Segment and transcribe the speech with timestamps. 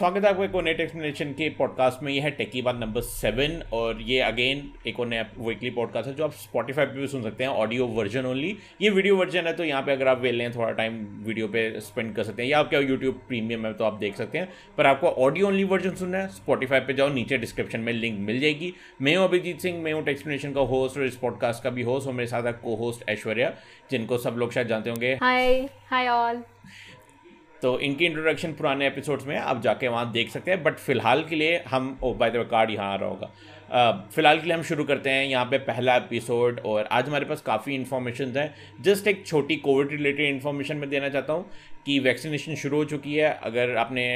[0.00, 3.60] स्वागत है आपको एक नेट एक्सप्लेनेशन के पॉडकास्ट में। यह है टेकी बात नंबर सेवन
[3.72, 7.22] और ये अगेन एक और नया वीकली पॉडकास्ट है, जो आप स्पॉटीफाई पे भी सुन
[7.22, 10.34] सकते हैं ऑडियो वर्जन ओनली ये वीडियो वर्जन है तो यहाँ पे अगर आप वेल
[10.34, 10.94] लें थोड़ा टाइम
[11.24, 14.38] वीडियो पे स्पेंड कर सकते हैं, या आपके यूट्यूब प्रीमियम है तो आप देख सकते
[14.38, 14.48] हैं।
[14.78, 18.40] पर आपको ऑडियो ओनली वर्जन सुनना है स्पॉटीफाई पर जाओ, नीचे डिस्क्रिप्शन में लिंक मिल
[18.40, 18.72] जाएगी।
[19.02, 22.08] मैं हूँ अभिजीत सिंह, मैं हूँ एक्सप्लेनेशन का होस्ट और इस पॉडकास्ट का भी होस्ट
[22.08, 23.52] और मेरे साथ को होस्ट ऐश्वर्या,
[23.90, 26.42] जिनको सब लोग शायद जानते होंगे। हाय हाय ऑल
[27.62, 31.36] तो इनकी इंट्रोडक्शन पुराने एपिसोड्स में आप जाके वहाँ देख सकते हैं बट फ़िलहाल के
[31.36, 34.84] लिए हम ओ बाय द कार्ड यहाँ आ रहा होगा। फ़िलहाल के लिए हम शुरू
[34.84, 39.26] करते हैं यहाँ पे पहला एपिसोड और आज हमारे पास काफ़ी इन्फॉर्मेशन है। जस्ट एक
[39.26, 41.46] छोटी कोविड रिलेटेड इन्फॉर्मेशन मैं देना चाहता हूँ
[41.86, 44.06] कि वैक्सीनेशन शुरू हो चुकी है। अगर आपने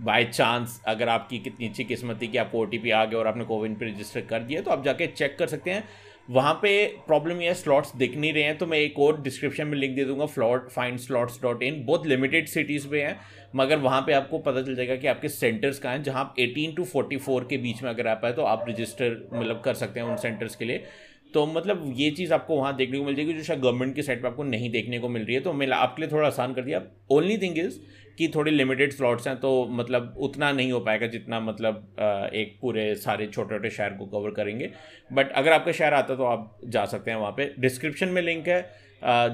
[0.00, 3.44] बाय चांस अगर आपकी कितनी अच्छी किस्मत थी कि आपको ओटीपी आ गया और आपने
[3.44, 5.84] कोविन पर रजिस्टर कर दिया तो आप जाके चेक कर सकते हैं।
[6.28, 6.70] वहाँ पे
[7.06, 9.94] प्रॉब्लम ये है स्लॉट्स दिख नहीं रहे हैं तो मैं एक और डिस्क्रिप्शन में लिंक
[9.96, 13.18] दे दूँगा float find slots dot in बहुत लिमिटेड सिटीज़ पे हैं,
[13.56, 16.74] मगर वहाँ पे आपको पता चल जाएगा कि आपके सेंटर्स कहाँ हैं, जहाँ आप एटीन
[16.74, 20.00] टू फोर्टी फोर के बीच में अगर आप आए तो आप रजिस्टर मतलब कर सकते
[20.00, 20.84] हैं उन सेंटर्स के लिए।
[21.34, 24.22] तो मतलब ये चीज़ आपको वहाँ देखने को मिल जाएगी, जो शायद गवर्नमेंट की साइड
[24.22, 26.62] पर आपको नहीं देखने को मिल रही है तो मैं आपके लिए थोड़ा आसान कर
[26.62, 27.78] दिया। ओनली थिंग इज़
[28.18, 32.94] कि थोड़ी लिमिटेड स्लॉट्स हैं तो मतलब उतना नहीं हो पाएगा जितना मतलब एक पूरे
[32.96, 34.70] सारे छोटे छोटे शहर को कवर करेंगे।
[35.10, 38.48] बट अगर आपका शहर आता तो आप जा सकते हैं वहाँ पे। डिस्क्रिप्शन में लिंक
[38.48, 38.60] है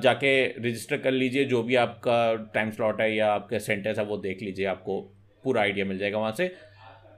[0.01, 4.17] जाके रजिस्टर कर लीजिए। जो भी आपका टाइम स्लॉट है या आपके सेंटर्स है, वो
[4.19, 5.01] देख लीजिए। आपको
[5.45, 6.51] पूरा आइडिया मिल जाएगा वहाँ से।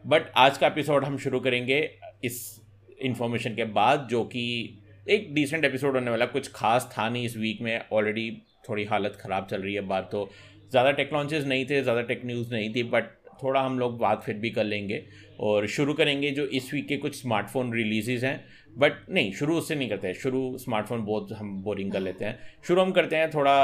[0.05, 1.79] बट आज का एपिसोड हम शुरू करेंगे
[2.25, 2.61] इस
[3.01, 7.37] इंफॉर्मेशन के बाद, जो कि एक डिसेंट एपिसोड होने वाला। कुछ खास था नहीं इस
[7.37, 8.31] वीक में। ऑलरेडी
[8.69, 10.29] थोड़ी हालत ख़राब चल रही है बात तो।
[10.75, 13.05] ज़्यादा टेक टेक्नोलॉजीज़ नहीं थे, ज़्यादा टेक न्यूज़ नहीं थी बट
[13.43, 15.03] थोड़ा हम लोग बात फिर भी कर लेंगे
[15.41, 18.45] और शुरू करेंगे जो इस वीक के कुछ स्मार्टफ़ोन रिलीजेज हैं।
[18.77, 22.39] बट नहीं, शुरू उससे नहीं करते हैं। शुरू स्मार्टफ़ोन बहुत हम बोरिंग कर लेते हैं।
[22.67, 23.57] शुरू हम करते हैं थोड़ा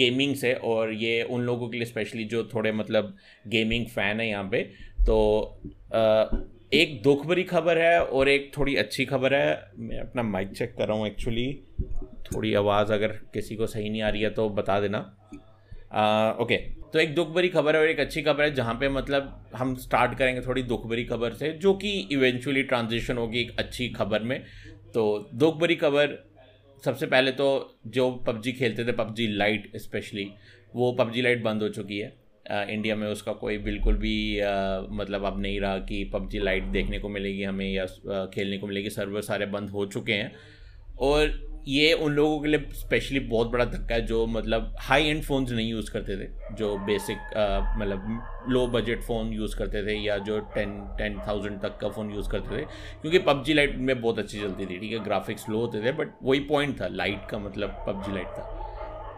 [0.00, 3.14] गेमिंग से और ये उन लोगों के लिए स्पेशली जो थोड़े मतलब
[3.48, 4.62] गेमिंग फ़ैन है यहाँ पे।
[5.06, 5.18] तो
[6.72, 10.74] एक दुख भरी खबर है और एक थोड़ी अच्छी खबर है। मैं अपना माइक चेक
[10.78, 11.52] कर रहा हूँ एक्चुअली
[12.26, 14.98] थोड़ी आवाज़ अगर किसी को सही नहीं आ रही है तो बता देना।
[15.90, 16.56] ओके
[16.92, 19.74] तो एक दुख भरी खबर है और एक अच्छी खबर है जहाँ पे मतलब हम
[19.76, 24.22] स्टार्ट करेंगे थोड़ी दुख भरी खबर से जो कि इवेंचुअली ट्रांजिशन होगी एक अच्छी खबर
[24.22, 24.42] में।
[24.94, 26.16] तो दुख भरी खबर
[26.84, 27.48] सबसे पहले तो
[27.86, 30.28] जो पबजी खेलते थे पबजी लाइट स्पेशली
[30.74, 32.12] वो पबजी लाइट बंद हो चुकी है।
[32.50, 36.64] आ, इंडिया में उसका कोई बिल्कुल भी आ, मतलब अब नहीं रहा कि पबजी लाइट
[36.64, 40.32] देखने को मिलेगी हमें या आ, खेलने को मिलेगी। सर्वर सारे बंद हो चुके हैं।
[40.98, 45.22] और ये उन लोगों के लिए स्पेशली बहुत बड़ा धक्का है जो मतलब हाई एंड
[45.22, 47.18] फ़ोन्स नहीं यूज़ करते थे, जो बेसिक
[47.78, 52.10] मतलब लो बजट फ़ोन यूज़ करते थे या जो टेन टेन थाउज़ेंड तक का फ़ोन
[52.10, 52.64] यूज़ करते थे,
[53.02, 55.04] क्योंकि पबजी लाइट में बहुत अच्छी चलती थी, ठीक है?
[55.04, 58.56] ग्राफिक्स लो होते थे बट वही पॉइंट था लाइट का मतलब पबजी लाइट था।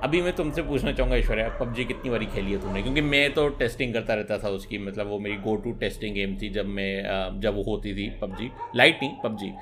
[0.03, 2.83] अभी मैं तुमसे पूछना चाहूँगा, ऐश्वर्या, पबजी कितनी बारी खेली है तुमने?
[2.83, 6.37] क्योंकि मैं तो टेस्टिंग करता रहता था उसकी मतलब वो मेरी गो टू टेस्टिंग गेम
[6.39, 9.53] थी जब मैं जब वो होती थी पबजी। लाइट नहीं, पबजी।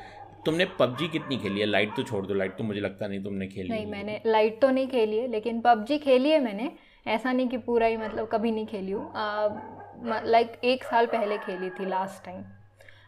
[0.47, 1.67] तुमने पबजी कितनी खेली है?
[1.67, 4.71] लाइट तो छोड़ दो लाइट तो मुझे लगता नहीं तुमने खेली नहीं मैंने लाइट तो
[4.71, 6.71] नहीं खेली है लेकिन पबजी खेली है मैंने।
[7.07, 9.13] ऐसा नहीं कि पूरा ही मतलब कभी नहीं खेली हूँ।
[10.27, 12.43] लाइक एक साल पहले खेली थी लास्ट टाइम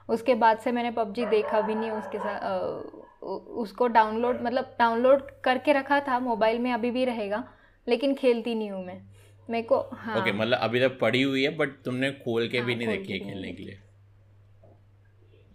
[0.09, 3.25] उसके बाद से मैंने पबजी देखा भी नहीं उसके साथ
[3.63, 7.45] उसको डाउनलोड मतलब डाउनलोड करके रखा था मोबाइल में अभी भी रहेगा
[7.87, 9.01] लेकिन खेलती नहीं हूँ मैं।
[9.49, 12.59] मेरे को हाँ। ओके okay, मतलब अभी तक पड़ी हुई है बट तुमने खोल के
[12.59, 13.79] हाँ, भी नहीं देखी है खेलने के लिए।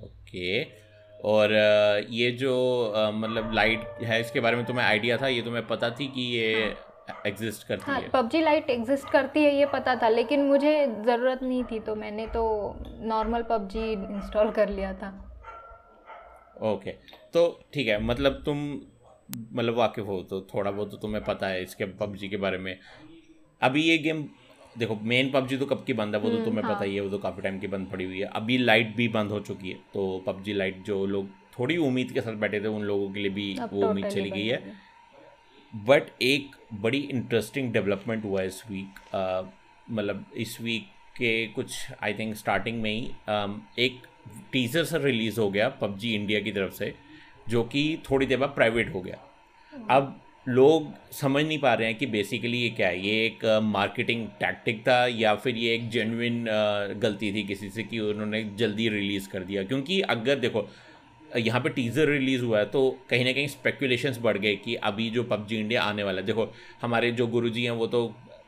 [0.04, 0.87] Okay okay.
[1.26, 1.54] और
[2.10, 2.54] ये जो
[3.14, 5.28] मतलब लाइट है इसके बारे में तुम्हें आइडिया था?
[5.28, 6.76] ये तुम्हें पता थी कि ये
[7.26, 8.10] एग्जिस्ट हाँ। करती हाँ, है?
[8.10, 10.74] पबजी लाइट एग्जिस्ट करती है ये पता था लेकिन मुझे
[11.06, 12.44] ज़रूरत नहीं थी तो मैंने तो
[13.04, 15.10] नॉर्मल पबजी इंस्टॉल कर लिया था।
[16.64, 16.92] ओके
[17.34, 18.60] तो ठीक है मतलब तुम
[19.54, 22.78] मतलब वाकिफ हो तो थोड़ा बहुत तो तुम्हें पता है इसके पबजी के बारे में।
[23.62, 24.24] अभी ये गेम
[24.78, 26.74] देखो मेन पबजी तो कब की बंद है वो तो हम्म, तुम्हें हाँ.
[26.74, 29.08] पता ही है वो तो काफ़ी टाइम की बंद पड़ी हुई है अभी लाइट भी
[29.10, 31.30] बंद हो चुकी है तो पबजी लाइट जो लोग
[31.60, 34.46] थोड़ी उम्मीद के साथ बैठे थे उन लोगों के लिए भी वो उम्मीद चली गई
[34.48, 34.76] है
[35.74, 39.00] बट एक बड़ी इंटरेस्टिंग डेवलपमेंट हुआ है इस वीक
[39.90, 40.86] मतलब इस वीक
[41.18, 44.02] के कुछ आई थिंक स्टार्टिंग में ही एक
[44.52, 46.94] टीजर सर रिलीज़ हो गया पबजी इंडिया की तरफ़ से
[47.50, 49.18] जो कि थोड़ी देर बाद प्राइवेट हो गया
[49.74, 53.00] हम्म। अब लोग समझ नहीं पा रहे हैं कि बेसिकली ये क्या है?
[53.00, 56.46] ये एक मार्केटिंग टैक्टिक था या फिर ये एक जेनुइन
[57.02, 59.64] गलती थी किसी से कि उन्होंने जल्दी रिलीज़ कर दिया?
[59.64, 60.68] क्योंकि अगर देखो,
[61.38, 65.10] यहाँ पे टीज़र रिलीज़ हुआ है तो कहीं ना कहीं स्पेकुलेशंस बढ़ गए कि अभी
[65.10, 66.48] जो पबजी इंडिया आने वाला है। देखो,
[66.82, 68.04] हमारे जो गुरुजी हैं वो तो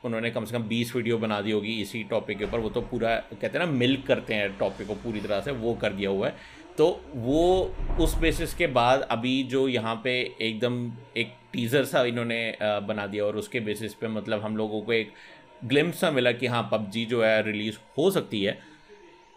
[0.05, 2.81] उन्होंने कम से कम बीस वीडियो बना दी होगी इसी टॉपिक के ऊपर। वो तो
[2.81, 6.09] पूरा, कहते हैं ना मिल्क करते हैं टॉपिक को पूरी तरह से, वो कर दिया
[6.09, 6.35] हुआ है।
[6.79, 6.85] तो
[7.15, 7.39] वो
[8.01, 10.11] उस बेसिस के बाद अभी जो यहाँ पे
[10.41, 10.75] एकदम
[11.17, 15.11] एक टीज़र सा इन्होंने बना दिया और उसके बेसिस पे मतलब हम लोगों को एक
[15.65, 18.57] ग्लिम्स सा मिला कि हाँ पबजी जो है रिलीज़ हो सकती है।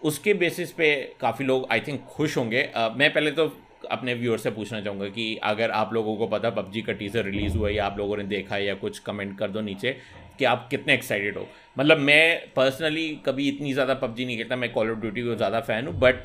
[0.03, 3.51] उसके बेसिस पे काफ़ी लोग आई थिंक खुश होंगे। uh, मैं पहले तो
[3.91, 7.57] अपने व्यूअर से पूछना चाहूँगा कि अगर आप लोगों को पता पबजी का टीज़र रिलीज़
[7.57, 9.97] हुआ या आप लोगों ने देखा या कुछ कमेंट कर दो नीचे
[10.39, 11.47] कि आप कितने एक्साइटेड हो।
[11.79, 15.61] मतलब मैं पर्सनली कभी इतनी ज़्यादा पबजी नहीं खेलता मैं कॉल ऑफ़ ड्यूटी को ज़्यादा
[15.63, 16.25] फ़ैन हूँ बट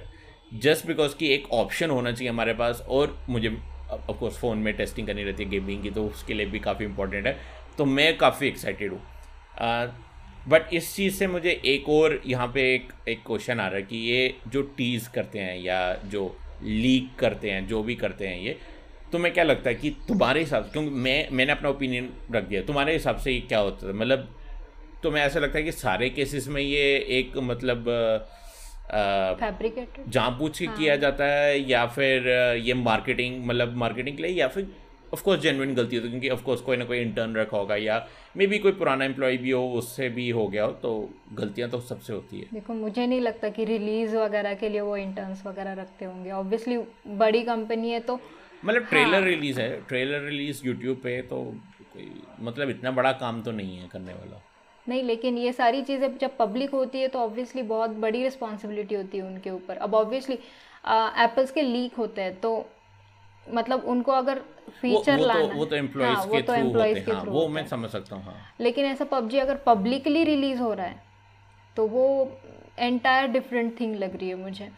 [0.53, 3.49] जस्ट बिकॉज़ की एक ऑप्शन होना चाहिए हमारे पास और मुझे
[3.91, 7.27] ऑफकोर्स फ़ोन में टेस्टिंग करनी रहती है गेमिंग की तो उसके लिए भी काफ़ी इंपॉर्टेंट
[7.27, 7.37] है।
[7.77, 9.01] तो मैं काफ़ी एक्साइटेड हूँ।
[10.49, 13.83] बट इस चीज़ से मुझे एक और यहाँ पे एक एक क्वेश्चन आ रहा है
[13.83, 18.39] कि ये जो टीज़ करते हैं या जो लीक करते हैं, जो भी करते हैं
[18.41, 18.57] ये
[19.11, 22.61] तुम्हें क्या लगता है कि तुम्हारे हिसाब से, क्योंकि मैं, मैंने अपना ओपिनियन रख दिया,
[22.61, 23.93] तुम्हारे हिसाब से ये क्या होता है?
[23.93, 24.27] मतलब
[25.03, 26.83] तुम्हें ऐसा लगता है कि सारे केसेस में ये
[27.19, 27.85] एक मतलब
[28.89, 30.77] फैब्रिकेटेड पूछ के हाँ.
[30.77, 32.27] किया जाता है या फिर
[32.63, 34.67] ये मार्केटिंग मतलब मार्केटिंग के लिए या फिर
[35.13, 38.05] ऑफ़ कोर्स जेनुइन गलती होती है क्योंकि ऑफकोर्स कोई ना कोई इंटर्न रखा होगा या
[38.37, 40.91] मे बी कोई पुराना एम्प्लॉय भी हो उससे भी हो गया हो तो
[41.33, 44.97] गलतियाँ तो सबसे होती है। देखो मुझे नहीं लगता कि रिलीज़ वगैरह के लिए वो
[44.97, 46.77] इंटर्न्स वगैरह रखते होंगे। ऑब्वियसली
[47.17, 48.19] बड़ी कंपनी है तो
[48.65, 51.43] मतलब ट्रेलर हाँ, रिलीज़ है ट्रेलर रिलीज़ यूट्यूब पे तो
[51.93, 54.41] कोई मतलब इतना बड़ा काम तो नहीं है करने वाला।
[54.89, 59.17] नहीं लेकिन ये सारी चीज़ें जब पब्लिक होती है तो ऑब्वियसली बहुत बड़ी रिस्पॉन्सिबिलिटी होती
[59.17, 60.35] है उनके ऊपर। अब ऑब्वियसली
[61.23, 62.65] एप्पल्स के लीक होते हैं तो
[63.53, 64.41] मतलब उनको अगर
[64.81, 67.65] फीचर तो- लाना वो तो एम्प्लॉइज हाँ, के, तो थ्रू होते हैं हाँ, वो मैं
[67.67, 68.35] समझ सकता हूँ हाँ.
[68.59, 71.01] लेकिन ऐसा पबजी अगर पब्लिकली रिलीज़ हो रहा है
[71.75, 72.31] तो वो
[72.79, 74.69] एंटायर डिफरेंट थिंग लग रही है मुझे।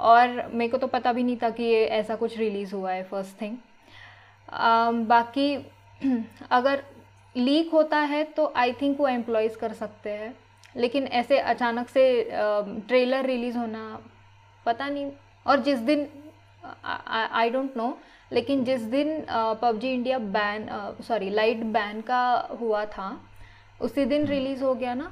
[0.00, 3.02] और मेरे को तो पता भी नहीं था कि ये ऐसा कुछ रिलीज़ हुआ है
[3.02, 3.56] फ़र्स्ट थिंग
[5.06, 5.54] बाकी
[6.50, 6.82] अगर
[7.36, 10.34] लीक होता है तो आई थिंक वो एम्प्लॉयज़ कर सकते हैं।
[10.76, 13.98] लेकिन ऐसे अचानक से ट्रेलर रिलीज़ होना
[14.66, 15.10] पता नहीं।
[15.46, 16.06] और जिस दिन
[16.84, 17.96] आई डोंट नो
[18.32, 20.68] लेकिन जिस दिन PUBG India ban
[21.08, 22.22] sorry Lite ban का
[22.60, 23.10] हुआ था
[23.80, 25.10] उसी दिन रिलीज़ हो गया ना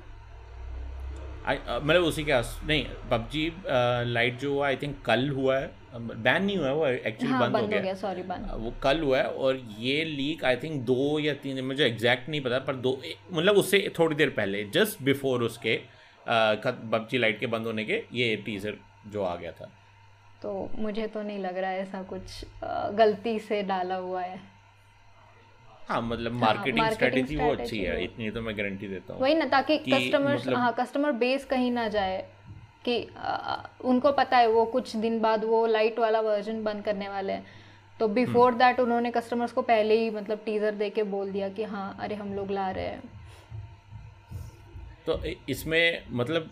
[1.49, 3.53] मतलब उसी के आस नहीं पबजी
[4.07, 7.51] लाइट जो हुआ आई थिंक कल हुआ है। बैन नहीं हुआ है वो एक्चुअली हाँ,
[7.51, 11.19] बंद, हो गया, सॉरी बंद। वो कल हुआ है और ये लीक आई थिंक दो
[11.19, 13.01] या तीन मुझे एग्जैक्ट नहीं पता पर दो
[13.33, 15.81] मतलब उससे थोड़ी देर पहले जस्ट बिफोर उसके
[16.29, 18.77] पबजी लाइट के बंद होने के ये टीजर
[19.07, 19.71] जो आ गया था।
[20.43, 22.45] तो मुझे तो नहीं लग रहा है ऐसा कुछ
[22.97, 24.39] गलती से डाला हुआ है।
[25.91, 29.35] हाँ मतलब मार्केटिंग हाँ, स्ट्रेटेजी वो अच्छी है इतनी तो मैं गारंटी देता हूँ वही
[29.35, 30.57] ना ताकि कस्टमर मतलब...
[30.57, 32.19] हाँ कस्टमर बेस कहीं ना जाए
[32.85, 37.09] कि आ, उनको पता है वो कुछ दिन बाद वो लाइट वाला वर्जन बंद करने
[37.09, 37.45] वाले हैं।
[38.01, 41.49] तो बिफोर दैट हम्म। उन्होंने कस्टमर्स को पहले ही मतलब टीजर दे के बोल दिया
[41.49, 43.03] कि हाँ अरे हम लोग ला रहे हैं।
[45.07, 46.51] तो इसमें मतलब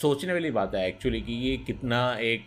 [0.00, 2.46] सोचने वाली बात है एक्चुअली कि ये कितना एक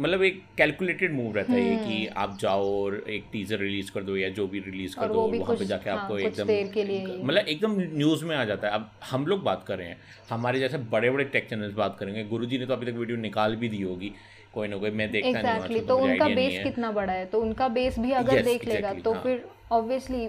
[0.00, 4.02] मतलब एक कैलकुलेटेड मूव रहता है कि हम्म। आप जाओ और एक टीजर रिलीज़ कर
[4.02, 7.76] दो या जो भी रिलीज़ कर दो वहाँ पे जाके हाँ, आपको एकदम मतलब एकदम
[7.96, 9.96] न्यूज़ में आ जाता है। अब हम लोग बात कर रहे हैं
[10.30, 13.56] हमारे जैसे बड़े बड़े टेक चैनल्स बात करेंगे। गुरु ने तो अभी तक वीडियो निकाल
[13.56, 14.12] भी दी होगी
[14.54, 17.26] कोई ना कोई मैं देखता exactly, नहीं तो तो उनका बेस कितना बड़ा है?
[17.26, 19.22] तो उनका बेस भी अगर yes, देख लेगा exactly, तो हाँ.
[19.22, 20.24] फिर ऑब्वियसली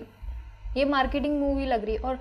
[0.77, 2.19] ये मार्केटिंग मूवी लग रही है। और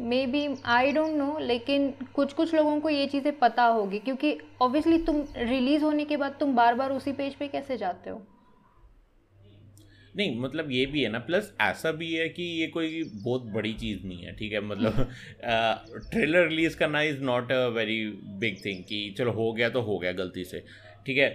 [0.00, 4.36] maybe I don't know लेकिन कुछ कुछ लोगों को ये चीज़ें पता होगी क्योंकि
[4.62, 8.22] ऑब्वियसली तुम रिलीज़ होने के बाद तुम बार बार उसी पेज पे कैसे जाते हो?
[10.16, 13.72] नहीं मतलब ये भी है ना प्लस ऐसा भी है कि ये कोई बहुत बड़ी
[13.74, 14.60] चीज़ नहीं है ठीक है?
[14.60, 15.08] मतलब
[16.10, 18.04] ट्रेलर रिलीज़ करना is not a very
[18.40, 20.64] big thing कि चलो हो गया तो हो गया गलती से
[21.06, 21.28] ठीक है?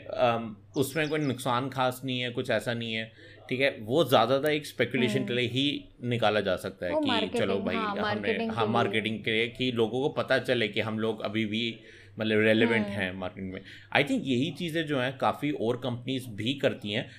[0.78, 3.12] उसमें कोई नुकसान खास नहीं है कुछ ऐसा नहीं है।
[3.50, 7.60] ठीक है वो ज़्यादातर एक स्पेकुलेशन के लिए ही निकाला जा सकता है कि चलो
[7.60, 11.22] भाई हाँ, हमने हाँ मार्केटिंग के लिए कि लोगों को पता चले कि हम लोग
[11.22, 11.80] अभी भी
[12.20, 13.62] मतलब रेलिवेंट हम्म। हैं मार्केटिंग में।
[13.94, 17.10] आई थिंक यही चीज़ें जो हैं काफ़ी और कंपनीज़ भी करती हैं।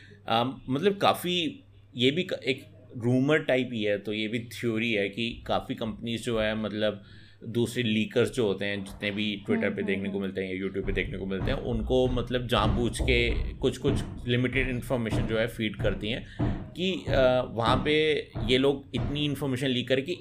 [0.69, 1.65] मतलब काफ़ी
[1.97, 2.67] ये भी एक
[2.97, 7.03] रूमर टाइप ही है तो ये भी थ्योरी है कि काफ़ी कंपनीज़ जो है मतलब
[7.43, 10.87] दूसरे लीकर्स जो होते हैं जितने भी ट्विटर पे देखने को मिलते हैं या यूट्यूब
[10.87, 13.19] पे देखने को मिलते हैं उनको मतलब जानबूझ के
[13.59, 16.27] कुछ कुछ लिमिटेड इन्फॉर्मेशन जो है फ़ीड करती हैं
[16.73, 17.95] कि वहाँ पे
[18.47, 20.19] ये लोग इतनी इन्फॉर्मेशन लीक करें कि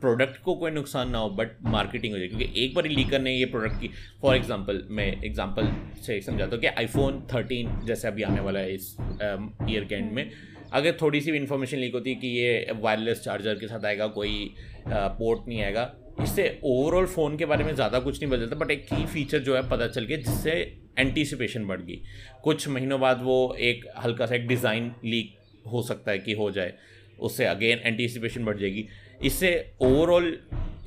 [0.00, 3.34] प्रोडक्ट को कोई नुकसान ना हो बट मार्केटिंग हो जाए। क्योंकि एक बार लीकर ने
[3.34, 3.90] ये प्रोडक्ट की।
[4.22, 5.68] फॉर एग्जांपल मैं एग्जांपल
[6.06, 10.12] से समझाता हूँ कि आईफोन थर्टीन जैसे अभी आने वाला है इस ईयर के एंड
[10.12, 10.30] में।
[10.72, 14.06] अगर थोड़ी सी भी इन्फॉर्मेशन लीक होती है कि ये वायरलेस चार्जर के साथ आएगा
[14.06, 14.54] कोई
[14.88, 15.84] पोर्ट नहीं आएगा
[16.22, 19.56] इससे ओवरऑल फ़ोन के बारे में ज़्यादा कुछ नहीं बदलता बट एक की फीचर जो
[19.56, 20.52] है पता चल गया जिससे
[20.98, 22.00] एंटीसिपेशन बढ़ गई।
[22.42, 25.34] कुछ महीनों बाद वो एक हल्का सा एक डिज़ाइन लीक
[25.66, 26.74] हो सकता है कि हो जाए
[27.18, 28.86] उससे अगेन एंटीसिपेशन बढ़ जाएगी।
[29.22, 29.50] इससे
[29.82, 30.36] ओवरऑल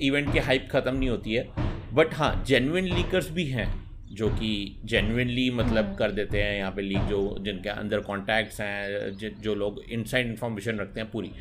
[0.01, 1.47] इवेंट की हाइप ख़त्म नहीं होती है
[1.93, 3.67] बट हाँ जेनुइन लीकर्स भी हैं
[4.11, 4.49] जो कि
[4.85, 9.55] जेनुइनली मतलब हम्म। कर देते हैं यहाँ पे लीक जो जिनके अंदर कॉन्टैक्ट्स हैं जो
[9.55, 11.31] लोग इनसाइड इन्फॉर्मेशन रखते हैं पूरी।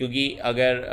[0.00, 0.84] क्योंकि अगर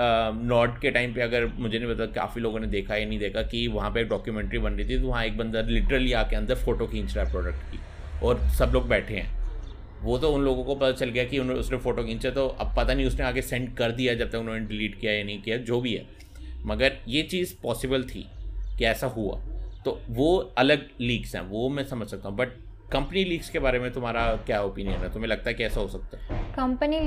[0.44, 3.42] नॉट के टाइम पे अगर मुझे नहीं पता, काफ़ी लोगों ने देखा या नहीं देखा
[3.44, 6.56] कि वहाँ पे एक डॉक्यूमेंट्री बन रही थी तो वहाँ एक बंदा लिटरली आके अंदर
[6.56, 7.80] फ़ोटो खींच रहा है प्रोडक्ट की
[8.26, 11.60] और सब लोग बैठे हैं। वो तो उन लोगों को पता चल गया कि उन्होंने
[11.60, 14.66] उसने फ़ोटो खींचा तो अब पता नहीं उसने आगे सेंड कर दिया जब तक उन्होंने
[14.66, 16.06] डिलीट किया या नहीं किया, जो भी है।
[16.66, 18.28] मगर ये चीज़ पॉसिबल थी
[18.78, 19.40] कि ऐसा हुआ।
[19.86, 22.50] तो वो अलग लीक्स हैं, वो मैं समझ सकता हूँ बट
[22.92, 25.14] कंपनी लीक्स के बारे में तुम्हारा क्या ओपिनियन है?
[25.14, 26.40] तुम्हें लगता है कि ऐसा हो सकता है?
[26.56, 27.00] कंपनी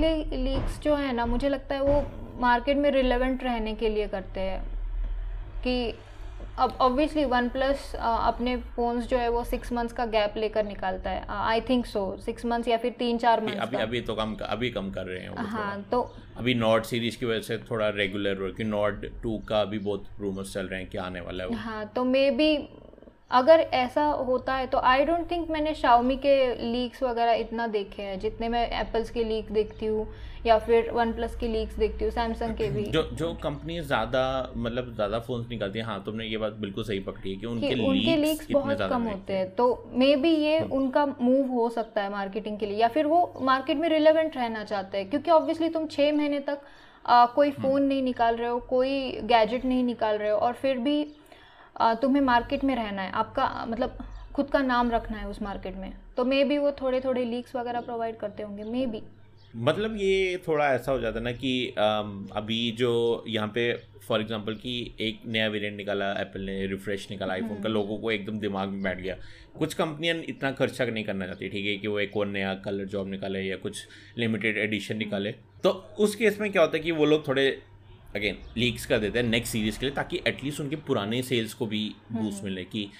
[0.45, 2.03] लीक्स जो है ना मुझे लगता है वो
[2.41, 4.61] मार्केट में रिलेवेंट रहने के लिए करते हैं।
[5.63, 5.95] कि
[6.59, 11.11] अब ऑब्वियसली वन प्लस अपने फ़ोन्स जो है वो सिक्स मंथ्स का गैप लेकर निकालता
[11.11, 14.37] है। I think so six months या फिर तीन चार मंथ्स अभी अभी तो कम
[14.43, 16.01] अभी कम कर रहे हैं हाँ तो
[16.37, 20.05] अभी नॉट सीरीज़ की वजह से थोड़ा रेगुलर हो कि नॉट टू का अभी बहुत
[20.21, 22.57] रूमर्स चल रहे हैं कि आने वाला है हाँ तो मे बी
[23.31, 28.03] अगर ऐसा होता है तो आई डोंट थिंक मैंने शाओमी के लीक्स वगैरह इतना देखे
[28.03, 30.07] हैं जितने मैं एप्पल्स के लीक देखती हूँ
[30.47, 34.23] या फिर वन प्लस की लीक्स देखती हूँ सैमसंग के भी जो जो कंपनी ज़्यादा
[34.57, 37.69] मतलब ज़्यादा फ़ोन्स निकालती है हाँ तुमने ये बात बिल्कुल सही पकड़ी है कि उनके,
[37.69, 41.69] कि उनके लीक्स बहुत कम होते हैं तो मे बी ये हम्म। उनका मूव हो
[41.71, 45.31] सकता है मार्केटिंग के लिए या फिर वो मार्केट में रिलेवेंट रहना चाहते हैं क्योंकि
[45.31, 46.63] ऑब्वियसली तुम छः महीने तक
[47.35, 50.79] कोई फ़ोन हम्म। नहीं निकाल रहे हो कोई गैजेट नहीं निकाल रहे हो और फिर
[50.79, 51.03] भी
[52.03, 53.99] तुम्हें मार्केट में रहना है। आपका मतलब
[54.35, 57.57] खुद का नाम रखना है उस मार्केट में। तो मे बी वो थोड़े थोड़े लीक्स
[57.57, 59.03] वगैरह प्रोवाइड करते होंगे मे बी
[59.55, 62.91] मतलब ये थोड़ा ऐसा हो जाता ना कि अभी जो
[63.29, 63.73] यहाँ पे
[64.09, 67.99] फॉर एग्जांपल कि एक नया वेरिएंट निकाला एप्पल ने रिफ्रेश निकाला आईफोन का हम्म। लोगों
[67.99, 69.17] को एकदम दिमाग में बैठ गया।
[69.59, 72.85] कुछ कंपनियाँ इतना खर्चा नहीं करना चाहती ठीक है कि वो एक और नया कलर
[72.87, 73.87] जॉब निकाले या कुछ
[74.19, 75.33] लिमिटेड एडिशन निकाले।
[75.63, 77.51] तो उस केस में क्या होता है कि वो लोग थोड़े
[78.17, 81.67] अगेन लीक्स कर देते हैं नेक्स्ट सीरीज़ के लिए ताकि एटलीस्ट उनके पुराने सेल्स को
[81.67, 82.91] भी बूस्ट हम्म। मिले कि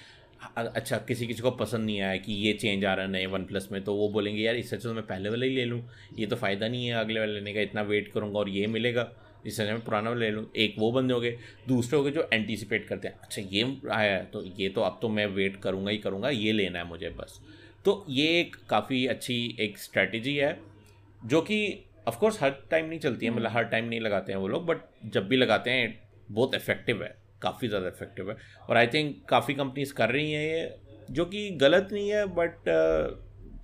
[0.55, 3.43] अच्छा किसी किसी को पसंद नहीं आया कि ये चेंज आ रहा है नए वन
[3.45, 5.81] प्लस में तो वो बोलेंगे यार इससे तो मैं पहले वाला ही ले लूँ।
[6.19, 9.07] ये तो फ़ायदा नहीं है अगले वाले लेने का इतना वेट करूँगा और ये मिलेगा।
[9.45, 11.37] इससे मैं पुराना वाला ले लूँ। एक वो बंदे हो गए।
[11.67, 14.97] दूसरे हो गए जो एंटीसिपेट करते हैं अच्छा ये आया है तो ये तो अब
[15.01, 17.39] तो मैं वेट करूँगा ही करूँगा ये लेना है मुझे बस।
[17.85, 20.57] तो ये एक काफ़ी अच्छी एक स्ट्रैटेजी है
[21.25, 21.61] जो कि
[22.11, 25.11] ऑफकोर्स हर टाइम नहीं चलती है मतलब हर टाइम नहीं लगाते हैं वो लोग बट
[25.13, 25.89] जब भी लगाते हैं
[26.31, 28.35] बहुत इफ़ेक्टिव है काफ़ी ज़्यादा इफ़ेक्टिव है।
[28.69, 30.75] और आई थिंक काफ़ी कंपनीज़ कर रही हैं ये
[31.11, 32.69] जो कि गलत नहीं है बट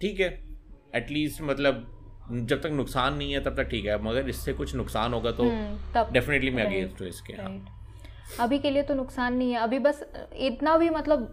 [0.01, 0.30] ठीक है।
[0.96, 1.86] एटलीस्ट मतलब
[2.32, 5.44] जब तक नुकसान नहीं है तब तक ठीक है। मगर इससे कुछ नुकसान होगा तो
[5.44, 7.51] डेफिनेटली हम्म, मैं अगेंस्ट हूँ इसके हाँ।
[8.39, 10.04] अभी के लिए तो नुकसान नहीं है। अभी बस
[10.50, 11.30] इतना भी मतलब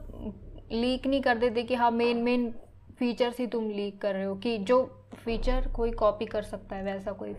[0.72, 2.52] लीक नहीं कर देते कि हाँ मेन मेन
[2.98, 4.78] फीचर्स ही तुम लीक कर रहे हो कि जो
[5.24, 7.32] फीचर कोई कॉपी कर सकता है वैसा कोई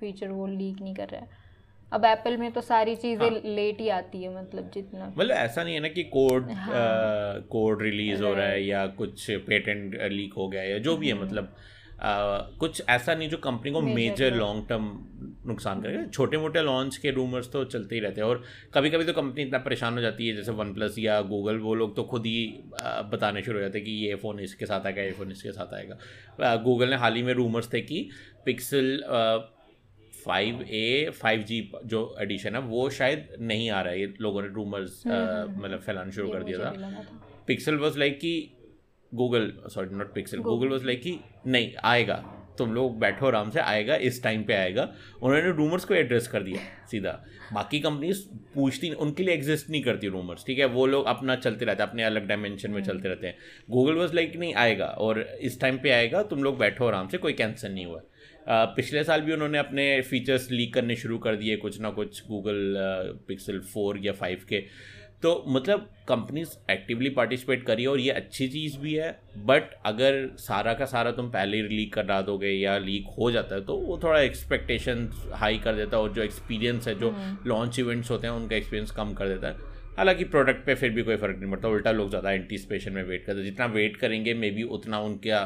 [0.00, 1.44] फीचर वो लीक नहीं कर रहा है
[1.92, 3.40] अब एप्पल में तो सारी चीज़ें हाँ.
[3.44, 7.40] लेट ही आती है मतलब जितना मतलब ऐसा नहीं है ना कि कोड हाँ.
[7.50, 11.12] कोड रिलीज़ हो रहा है या कुछ पेटेंट लीक हो गया या जो भी है
[11.12, 11.24] हम्म।
[12.00, 14.84] कुछ ऐसा नहीं जो कंपनी को मेजर लॉन्ग टर्म
[15.46, 18.42] नुकसान करेगा। छोटे मोटे लॉन्च के रूमर्स तो चलते ही रहते हैं और
[18.74, 21.74] कभी कभी तो कंपनी इतना परेशान हो जाती है जैसे वन प्लस या गूगल वो
[21.74, 22.46] लोग तो खुद ही
[23.12, 25.74] बताने शुरू हो जाते हैं कि ये फ़ोन इसके साथ आएगा ये फ़ोन इसके साथ
[25.74, 28.08] आएगा। गूगल ने हाल ही में रूमर्स थे कि
[28.44, 28.98] Pixel
[30.24, 34.42] five A five G जो एडिशन है वो शायद नहीं आ रहा है। ये लोगों
[34.42, 37.04] ने रूमर्स हम्म, हम्म, हम्म। मतलब फैलाना शुरू कर दिया था।
[37.46, 38.32] पिक्सल वॉज़ लाइक कि
[39.12, 42.24] Google sorry not Pixel Google was like कि नहीं आएगा।
[42.58, 44.82] तुम लोग बैठो आराम से आएगा इस टाइम पे आएगा।
[45.22, 46.60] उन्होंने रूमर्स को एड्रेस कर दिया
[46.90, 47.10] सीधा।
[47.52, 48.22] बाकी कंपनीज़
[48.54, 50.64] पूछती उनके लिए एग्जिस्ट नहीं करती रूमर्स ठीक है?
[50.66, 53.36] वो लोग अपना चलते रहते हैं अपने अलग डायमेंशन में चलते रहते हैं।
[53.70, 57.18] गूगल वॉज़ लाइक नहीं आएगा और इस टाइम पे आएगा तुम लोग बैठो आराम से
[57.18, 58.02] कोई कैंसर नहीं हुआ।
[58.48, 62.74] पिछले साल भी उन्होंने अपने फीचर्स लीक करने शुरू कर दिए कुछ ना कुछ गूगल
[63.28, 64.64] पिक्सल फोर या फाइव के।
[65.26, 69.08] तो मतलब कंपनीज़ एक्टिवली पार्टिसिपेट करिए और ये अच्छी चीज़ भी है
[69.46, 73.54] बट अगर सारा का सारा तुम पहले ही लीक करा दोगे या लीक हो जाता
[73.54, 77.14] है तो वो थोड़ा एक्सपेक्टेशन हाई कर देता है और जो एक्सपीरियंस है जो
[77.46, 80.90] लॉन्च हम्म। इवेंट्स होते हैं उनका एक्सपीरियंस कम कर देता है हालाँकि प्रोडक्ट पे फिर
[80.90, 84.34] भी कोई फ़र्क नहीं पड़ता उल्टा लोग ज़्यादा एंटीस्पेशन में वेट करते जितना वेट करेंगे
[84.36, 85.44] मे बी उतना उनका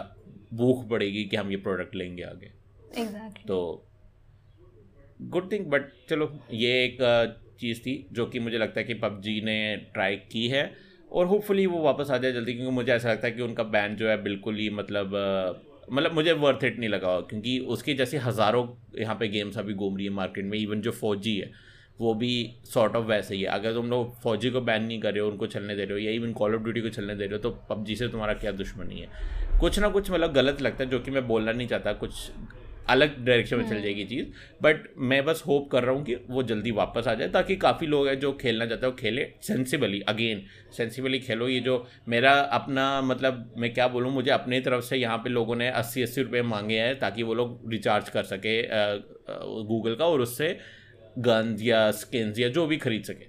[0.55, 2.53] भूख बढ़ेगी कि हम ये प्रोडक्ट लेंगे आगे
[2.95, 3.47] exactly.
[3.47, 3.87] तो
[5.23, 6.99] गुड थिंग बट चलो ये एक
[7.61, 10.71] चीज़ थी, जो कि मुझे लगता है कि पबजी ने ट्राई की है।
[11.13, 13.97] और होपफुली वो वापस आ जाए जल्दी, क्योंकि मुझे ऐसा लगता है कि उनका बैन
[13.97, 15.17] जो है बिल्कुल ही मतलब
[15.93, 18.67] मतलब मुझे वर्थ इट नहीं लगा। क्योंकि उसकी जैसे हज़ारों
[19.01, 21.51] यहाँ पे गेम्स अभी घूम रही है मार्केट में इवन जो फौजी है,
[22.01, 22.31] वो भी
[22.65, 25.29] सॉर्ट ऑफ़ वैसे ही है। अगर तुम लोग फौजी को बैन नहीं कर रहे हो,
[25.31, 27.39] उनको चलने दे रहे हो, या इवन कॉल ऑफ़ ड्यूटी को चलने दे रहे हो
[27.39, 29.09] तो पबजी से तुम्हारा क्या दुश्मनी है?
[29.61, 32.31] कुछ ना कुछ मतलब गलत लगता है, जो कि मैं बोलना नहीं चाहता। कुछ
[32.89, 34.27] अलग डायरेक्शन में चल हम्म। जाएगी चीज़
[34.63, 37.87] बट मैं बस होप कर रहा हूँ कि वो जल्दी वापस आ जाए ताकि काफ़ी
[37.87, 40.43] लोग हैं जो खेलना चाहते हैं वो खेले सेंसिबली अगेन
[40.77, 45.19] सेंसिबली खेलो। ये जो मेरा अपना मतलब मैं क्या बोलूँ मुझे अपनी तरफ़ से यहाँ
[45.19, 48.63] पे लोगों ने अस्सी अस्सी रुपये मांगे हैं ताकि वो लोग रिचार्ज कर सके
[49.67, 50.57] गूगल का और उससे
[51.21, 53.25] गन्स या स्किन्स या जो भी खरीद सके।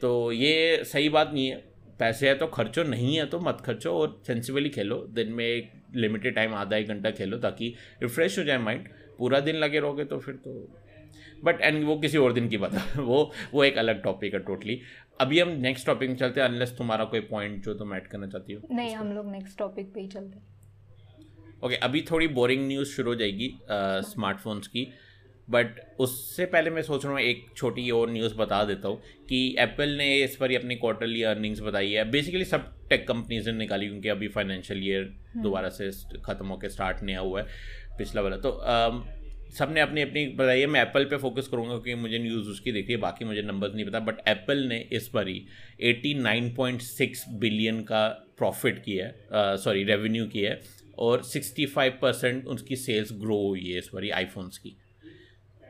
[0.00, 1.56] तो ये सही बात नहीं है।
[2.00, 5.70] पैसे है तो खर्चो नहीं है तो मत खर्चो और सेंसिबली खेलो। दिन में एक
[5.94, 10.04] लिमिटेड टाइम आधा एक घंटा खेलो ताकि रिफ्रेश हो जाए माइंड पूरा दिन लगे रहोगे
[10.04, 10.52] तो फिर तो
[11.44, 14.40] बट एंड वो किसी और दिन की बात है। वो वो एक अलग टॉपिक है
[14.40, 14.80] टोटली
[15.20, 18.26] अभी हम नेक्स्ट टॉपिक में चलते हैं अनलेस तुम्हारा कोई पॉइंट जो तुम ऐड करना
[18.26, 20.46] चाहती हो। नहीं हम लोग नेक्स्ट टॉपिक पे ही चलते हैं।
[21.58, 24.86] ओके okay, अभी थोड़ी बोरिंग न्यूज़ शुरू हो जाएगी स्मार्टफोन्स की।
[25.50, 29.56] बट उससे पहले मैं सोच रहा हूँ एक छोटी और न्यूज़ बता देता हूँ कि
[29.58, 33.56] एप्पल ने इस पर ही अपनी क्वार्टरली अर्निंग्स बताई है। बेसिकली सब टेक कंपनीज़ ने
[33.56, 37.46] निकाली क्योंकि अभी फाइनेंशियल ईयर हम्म। दोबारा से ख़त्म होकर स्टार्ट नया हुआ है
[37.98, 38.58] पिछला वाला तो
[39.52, 42.92] सबने अपनी अपनी बताई है मैं एप्पल पे फोकस करूँगा क्योंकि मुझे न्यूज़ उसकी देखी
[42.92, 45.46] है बाकी मुझे नंबर्स नहीं पता बट एप्पल ने इस बार ही
[45.84, 48.06] 89.6 बिलियन का
[48.38, 50.60] प्रॉफिट किया है सॉरी रेवेन्यू किया है
[50.98, 54.76] और 65 परसेंट उसकी सेल्स ग्रो हुई है इस बार आईफोन्स की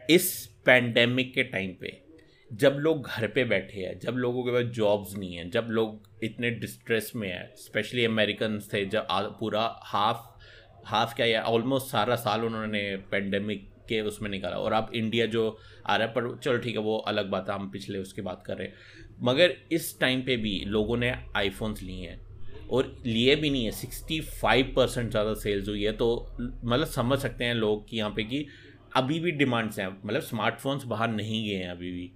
[0.09, 0.31] इस
[0.67, 1.99] पैंडेमिक के टाइम पे
[2.51, 6.25] जब लोग घर पे बैठे हैं, जब लोगों के पास जॉब्स नहीं हैं, जब लोग
[6.25, 9.07] इतने डिस्ट्रेस में हैं स्पेशली अमेरिकन थे, जब
[9.41, 10.29] पूरा हाफ़
[10.87, 12.81] हाफ़ क्या या ऑलमोस्ट सारा साल उन्होंने
[13.11, 15.45] पेंडेमिक के उसमें निकाला। और अब इंडिया जो
[15.87, 18.43] आ रहा है, पर चलो ठीक है, वो अलग बात है, हम पिछले उसकी बात
[18.47, 18.75] कर रहे हैं।
[19.23, 22.21] मगर इस टाइम पे भी लोगों ने आईफोन्स लिए हैं,
[22.69, 26.09] और लिए भी नहीं है। सिक्सटी फाइव परसेंट ज़्यादा सेल्स हुई है तो
[26.41, 28.47] मतलब समझ सकते हैं लोग कि यहाँ पे कि
[28.97, 32.11] अभी भी डिमांड्स हैं। मतलब स्मार्टफोन्स बाहर नहीं गए हैं अभी भी।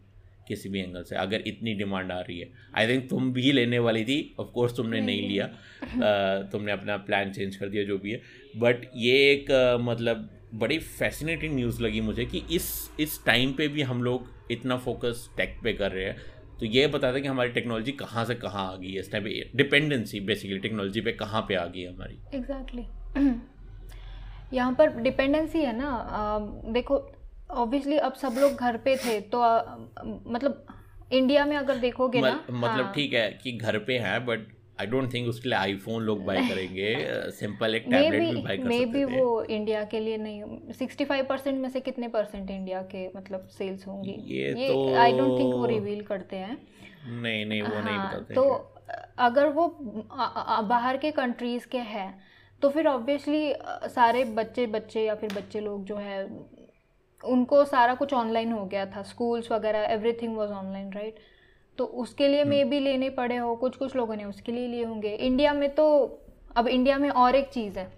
[0.48, 3.78] किसी भी एंगल से अगर इतनी डिमांड आ रही है। आई थिंक तुम भी लेने
[3.78, 7.98] वाली थी ऑफ़ कोर्स तुमने नहीं लिया। uh, तुमने अपना प्लान चेंज कर दिया जो
[7.98, 8.20] भी है।
[8.56, 13.68] बट ये एक uh, मतलब बड़ी फैसिनेटिंग न्यूज़ लगी मुझे कि इस इस टाइम पे
[13.68, 16.16] भी हम लोग इतना फोकस टेक पे कर रहे हैं।
[16.60, 19.24] तो ये बताता है कि हमारी टेक्नोलॉजी कहाँ से कहाँ आ गई है इस टाइम
[19.24, 23.34] पे। डिपेंडेंसी बेसिकली टेक्नोलॉजी पे कहाँ पे आ गई है हमारी। Exactly exactly.
[24.54, 26.38] यहाँ पर डिपेंडेंसी है ना। आ,
[26.72, 26.98] देखो
[27.62, 29.76] ऑब्वियसली अब सब लोग घर पे थे तो आ,
[30.07, 30.66] मतलब
[31.12, 34.46] इंडिया में अगर देखोगे ना मतलब ठीक हाँ, है कि घर पे है बट
[34.81, 36.94] आई डोंट थिंक उसके लिए आईफोन लोग बाय करेंगे
[37.31, 41.05] सिंपल एक टैबलेट भी बाय कर मे सकते बी वो इंडिया के लिए नहीं सिक्सटी
[41.05, 44.16] फाइव परसेंट में से कितने परसेंट इंडिया के मतलब सेल्स होंगी?
[44.29, 46.57] ये ये तो- आई डोंट थिंक वो रिवील करते हैं।
[47.07, 48.42] नहीं नहीं वो हाँ, नहीं हाँ, बताते तो
[49.18, 49.66] अगर वो
[50.68, 52.09] बाहर के कंट्रीज़ के हैं
[52.62, 53.55] तो फिर ऑब्वियसली
[53.88, 56.22] सारे बच्चे बच्चे या फिर बच्चे लोग जो है
[57.26, 61.18] उनको सारा कुछ ऑनलाइन हो गया था स्कूल्स वगैरह एवरीथिंग वाज ऑनलाइन राइट
[61.78, 64.84] तो उसके लिए मे भी लेने पड़े हो कुछ कुछ लोगों ने उसके लिए लिए
[64.84, 65.87] होंगे। इंडिया में तो
[66.56, 67.90] अब इंडिया में और एक चीज़ है।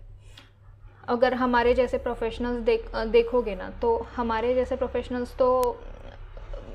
[1.09, 5.49] अगर हमारे जैसे प्रोफेशनल्स देख देखोगे ना तो हमारे जैसे प्रोफेशनल्स तो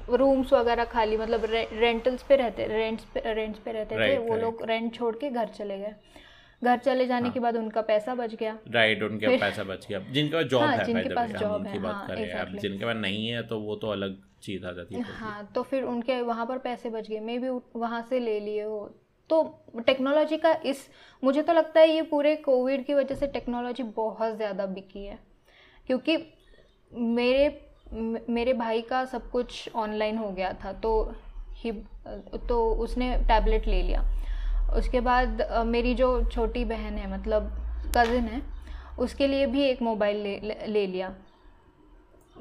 [0.10, 4.30] रूम्स वगैरह खाली मतलब रे, रेंटल्स पे रहते रेंट्स पे रेंट्स पे रहते थे Right,
[4.30, 5.94] वो लोग रेंट छोड़ के घर चले गए।
[6.62, 10.00] घर चले जाने हाँ। के बाद उनका पैसा बच गया। राइट उनके पैसा बच गया।
[10.12, 12.40] जिनके पास जॉब हाँ, है जिनके पास हम है, बात हाँ, कर। रहे हैं अब
[12.40, 12.62] exactly.
[12.62, 15.84] जिनके पास नहीं है तो वो तो अलग चीज़ आ जाती है। हाँ तो फिर
[15.84, 18.80] उनके वहाँ पर पैसे बच गए। मे बी वहाँ से ले लिए हो।
[19.30, 19.44] तो
[19.88, 20.88] टेक्नोलॉजी का इस
[21.24, 25.20] मुझे तो लगता है ये पूरे कोविड की वजह से टेक्नोलॉजी बहुत ज़्यादा बिकी है।
[25.88, 26.18] क्योंकि
[26.92, 27.50] मेरे
[28.30, 30.92] मेरे भाई का सब कुछ ऑनलाइन हो गया था तो
[31.56, 31.72] ही
[32.50, 34.04] तो उसने टैबलेट ले लिया।
[34.78, 37.52] उसके बाद मेरी जो छोटी बहन है मतलब
[37.98, 38.42] कज़िन है
[39.00, 41.16] उसके लिए भी एक मोबाइल ले, ले, ले लिया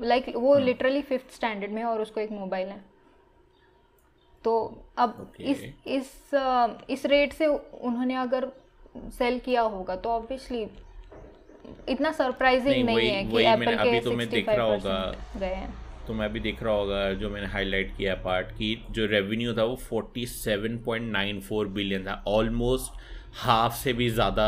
[0.00, 2.80] लाइक like, वो लिटरली फिफ्थ स्टैंडर्ड में है और उसको एक मोबाइल है
[4.44, 5.46] तो अब Okay.
[5.46, 6.30] इस इस
[6.90, 8.48] इस रेट से उन्होंने अगर
[8.96, 10.66] सेल किया होगा तो ऑब्वियसली
[11.88, 15.14] इतना सरप्राइजिंग नहीं, नहीं, है कि एप्पल अभी के तो मैं देख 65 रहा होगा।
[15.36, 19.04] गए हैं तो मैं भी देख रहा होगा जो मैंने हाईलाइट किया पार्ट की जो
[19.06, 22.92] रेवेन्यू था वो 47.94 बिलियन था। ऑलमोस्ट
[23.36, 24.46] हाफ़ से भी ज़्यादा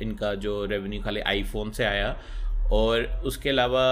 [0.00, 2.16] इनका जो रेवेन्यू खाली आईफोन से आया।
[2.72, 3.82] और उसके अलावा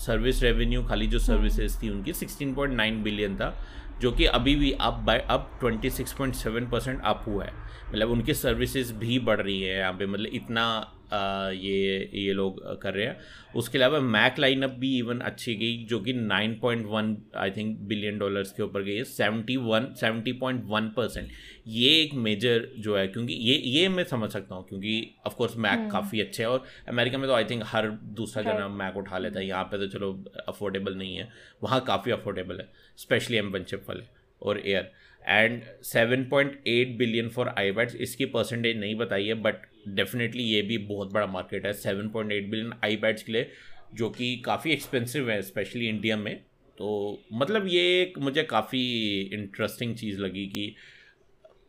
[0.00, 3.54] सर्विस रेवेन्यू खाली जो सर्विसेज़ थी उनकी 16.9 बिलियन था
[4.00, 7.52] जो कि अभी भी अब बाय अब 26.7 परसेंट अप हुआ है।
[7.88, 10.64] मतलब उनकी सर्विसेज़ भी बढ़ रही है यहाँ पे। मतलब इतना
[11.12, 13.16] ये ये लोग कर रहे हैं।
[13.56, 18.52] उसके अलावा मैक लाइनअप भी इवन अच्छी गई जो कि 9.1 आई थिंक बिलियन डॉलर्स
[18.52, 21.28] के ऊपर गई है। 71 70.1 परसेंट
[21.68, 24.94] ये एक मेजर जो है क्योंकि ये ये मैं समझ सकता हूँ क्योंकि
[25.26, 28.68] ऑफ़ कोर्स मैक काफ़ी अच्छे है और अमेरिका में तो आई थिंक हर दूसरा जना
[28.70, 30.12] मैक उठा लेता है। यहाँ पे तो चलो
[30.48, 31.28] अफोर्डेबल नहीं है
[31.62, 34.04] वहाँ काफ़ी अफोर्डेबल है स्पेशली एम वन चिप वाले
[34.42, 34.90] और air
[35.22, 41.12] and 7.8 billion for iPads इसकी परसेंटेज नहीं बताई है बट डेफिनेटली ये भी बहुत
[41.12, 43.50] बड़ा मार्केट है। Seven point eight billion iPads के लिए
[43.94, 46.44] जो कि काफ़ी एक्सपेंसिव है स्पेशली इंडिया में।
[46.78, 48.80] तो मतलब ये एक मुझे काफ़ी
[49.20, 50.74] इंटरेस्टिंग चीज़ लगी कि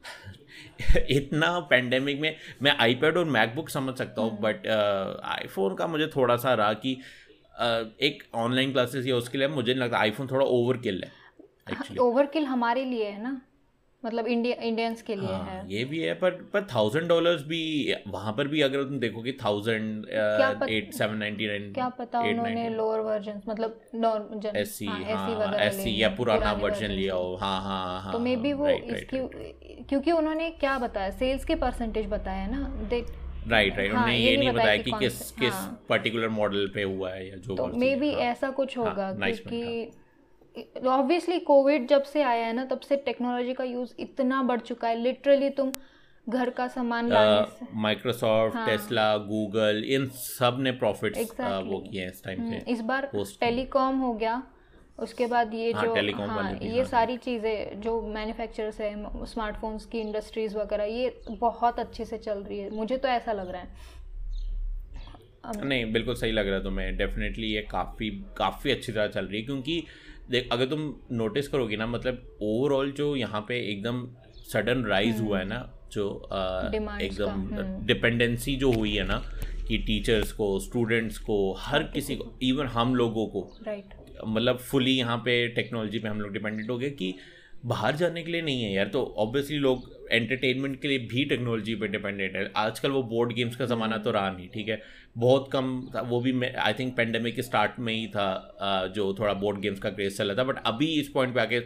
[1.10, 4.68] इतना पेंडेमिक में मैं आईपैड और मैकबुक समझ सकता हूँ बट
[5.24, 6.96] आईफोन uh, का मुझे थोड़ा सा रहा कि
[7.62, 11.12] uh, एक ऑनलाइन क्लासेस या उसके लिए मुझे नहीं लगता आईफोन थोड़ा ओवर किल है
[12.00, 13.42] ओवर किल हमारे लिए है ना।
[14.06, 17.96] मतलब इंडिया इंडियंस के लिए हाँ, है। ये भी है पर पर थाउज़ेंड डॉलर्स भी
[18.08, 23.00] वहाँ पर भी अगर तुम देखोगे thousand eight seven ninety nine क्या पता उन्होंने लोअर
[23.00, 23.80] वर्जन मतलब
[24.56, 28.54] एस सी एस सी या पुराना वर्जन लिया हो। हाँ हाँ हाँ तो मे बी
[28.54, 29.20] वो इसकी
[29.84, 33.06] क्योंकि उन्होंने क्या बताया सेल्स के परसेंटेज बताया ना देख
[33.48, 35.54] राइट राइट उन्होंने ये नहीं बताया कि किस किस
[35.90, 39.92] पर्टिकुलर मॉडल पे हुआ है या जो तो मे बी ऐसा कुछ होगा क्योंकि
[40.88, 44.88] ऑब्वियसली कोविड जब से आया है ना तब से टेक्नोलॉजी का यूज़ इतना बढ़ चुका
[44.88, 45.72] है। लिटरली तुम
[46.28, 47.10] घर का सामान
[47.74, 51.72] माइक्रोसॉफ्ट टेस्ला गूगल इन सबने प्रॉफिट्स exactly.
[51.72, 54.42] वो किए इस टाइम पे हम्म, इस बार टेलीकॉम हो गया
[55.00, 60.00] उसके बाद ये हाँ, जो हाँ, ये हाँ, सारी चीज़ें जो मैन्युफैक्चरर्स है स्मार्टफोन्स की
[60.00, 64.02] इंडस्ट्रीज़ वगैरह ये बहुत अच्छे से चल रही है। मुझे तो ऐसा लग रहा है।
[65.66, 69.40] नहीं बिल्कुल सही लग रहा है तुम्हें। डेफिनेटली ये काफ़ी काफ़ी अच्छी तरह चल रही
[69.40, 69.84] है क्योंकि
[70.32, 74.06] देख अगर तुम नोटिस करोगे ना मतलब ओवरऑल जो यहाँ पे एकदम
[74.54, 75.60] सडन राइज हुआ है ना
[75.92, 76.06] जो
[77.02, 77.48] एकदम
[77.86, 79.22] डिपेंडेंसी हम्म। जो हुई है ना
[79.68, 83.48] कि टीचर्स को स्टूडेंट्स को हर किसी को इवन हम लोगों को
[84.28, 87.14] मतलब फुली यहाँ पे टेक्नोलॉजी पे हम लोग डिपेंडेंट हो गए कि
[87.66, 91.76] बाहर जाने के लिए नहीं है यार तो ऑब्वियसली लोग एंटरटेनमेंट के लिए भी टेक्नोलॉजी
[91.76, 94.82] पे डिपेंडेंट है। आजकल वो बोर्ड गेम्स का ज़माना तो रहा नहीं ठीक है?
[95.16, 99.34] बहुत कम था, वो भी आई थिंक पेंडेमिक के स्टार्ट में ही था जो थोड़ा
[99.36, 101.60] बोर्ड गेम्स का क्रेज चला था बट अभी इस पॉइंट पे आके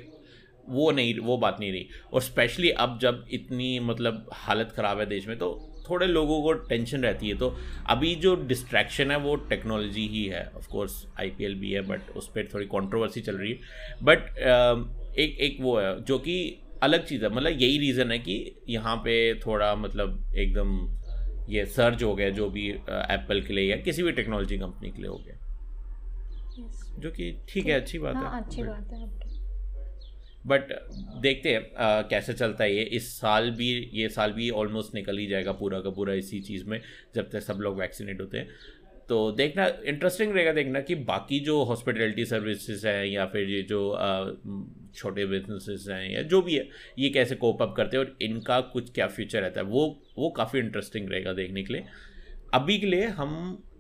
[0.68, 5.06] वो नहीं, वो बात नहीं रही। और स्पेशली अब जब इतनी मतलब हालत ख़राब है
[5.06, 5.50] देश में तो
[5.90, 7.56] थोड़े लोगों को टेंशन रहती है। तो
[7.90, 12.28] अभी जो डिस्ट्रैक्शन है, वो टेक्नोलॉजी ही है। ऑफ़ कोर्स आईपीएल भी है बट उस
[12.28, 13.58] पर थोड़ी कंट्रोवर्सी चल रही है।
[14.04, 14.38] बट
[15.20, 16.38] एक एक वो है, जो कि
[16.84, 20.78] अलग चीज़ है। मतलब यही रीज़न है कि यहाँ पे थोड़ा मतलब एकदम
[21.50, 25.02] ये सर्ज हो गया जो भी एप्पल के लिए या किसी भी टेक्नोलॉजी कंपनी के
[25.02, 25.36] लिए हो गया।
[26.58, 27.00] Yes.
[27.00, 29.06] जो कि ठीक है अच्छी बात हाँ, है अच्छी बात है
[30.46, 30.72] बट
[31.22, 31.62] देखते हैं
[32.10, 35.80] कैसे चलता है ये। इस साल भी ये साल भी ऑलमोस्ट निकल ही जाएगा पूरा
[35.80, 36.80] का पूरा इसी चीज़ में
[37.16, 38.48] जब तक सब लोग वैक्सीनेट होते हैं।
[39.10, 43.80] तो देखना इंटरेस्टिंग रहेगा देखना कि बाकी जो हॉस्पिटलिटी सर्विसेज़ हैं या फिर ये जो
[44.96, 46.68] छोटे बिजनेसेस हैं या जो भी है
[47.00, 49.86] ये कैसे कोप अप करते हैं और इनका कुछ क्या फ्यूचर रहता है वो
[50.18, 51.84] वो काफ़ी इंटरेस्टिंग रहेगा देखने के लिए।
[52.54, 53.32] अभी के लिए हम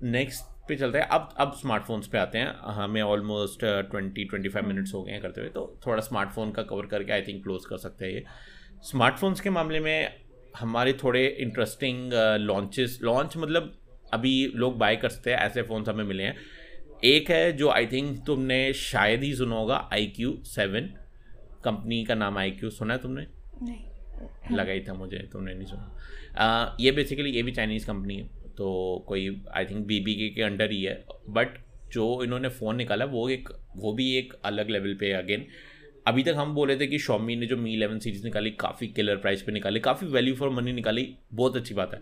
[0.03, 4.67] नेक्स्ट पे चलते हैं। अब अब स्मार्टफोन्स पे आते हैं। हमें almost twenty twenty five
[4.67, 7.65] minutes हो गए हैं करते हुए तो थोड़ा स्मार्टफ़ोन का कवर करके आई थिंक क्लोज
[7.65, 8.23] कर सकते हैं ये।
[8.83, 10.13] स्मार्टफोन्स के मामले में
[10.59, 13.77] हमारे थोड़े इंटरेस्टिंग लॉन्चेस लॉन्च मतलब
[14.13, 16.35] अभी लोग बाय कर सकते हैं ऐसे फ़ोन्स हमें मिले हैं।
[17.05, 20.89] एक है जो आई थिंक तुमने शायद ही सुना होगा आई क्यू सेवन
[21.63, 23.25] कंपनी का नाम आई क्यू सुना है तुमने?
[23.61, 28.27] नहीं। लगा ही था मुझे तुमने नहीं सुना। ये बेसिकली ये भी चाइनीज़ कंपनी है
[28.57, 28.67] तो
[29.07, 31.57] कोई आई थिंक बी बी के अंडर ही है। बट
[31.91, 35.45] जो इन्होंने फ़ोन निकाला वो एक वो भी एक अलग लेवल पे अगेन
[36.07, 39.15] अभी तक हम बोले थे कि शॉमी ने जो मी इलेवन सीरीज़ निकाली काफ़ी किलर
[39.15, 42.01] प्राइस पे निकाली काफ़ी वैल्यू फॉर मनी निकाली बहुत अच्छी बात है।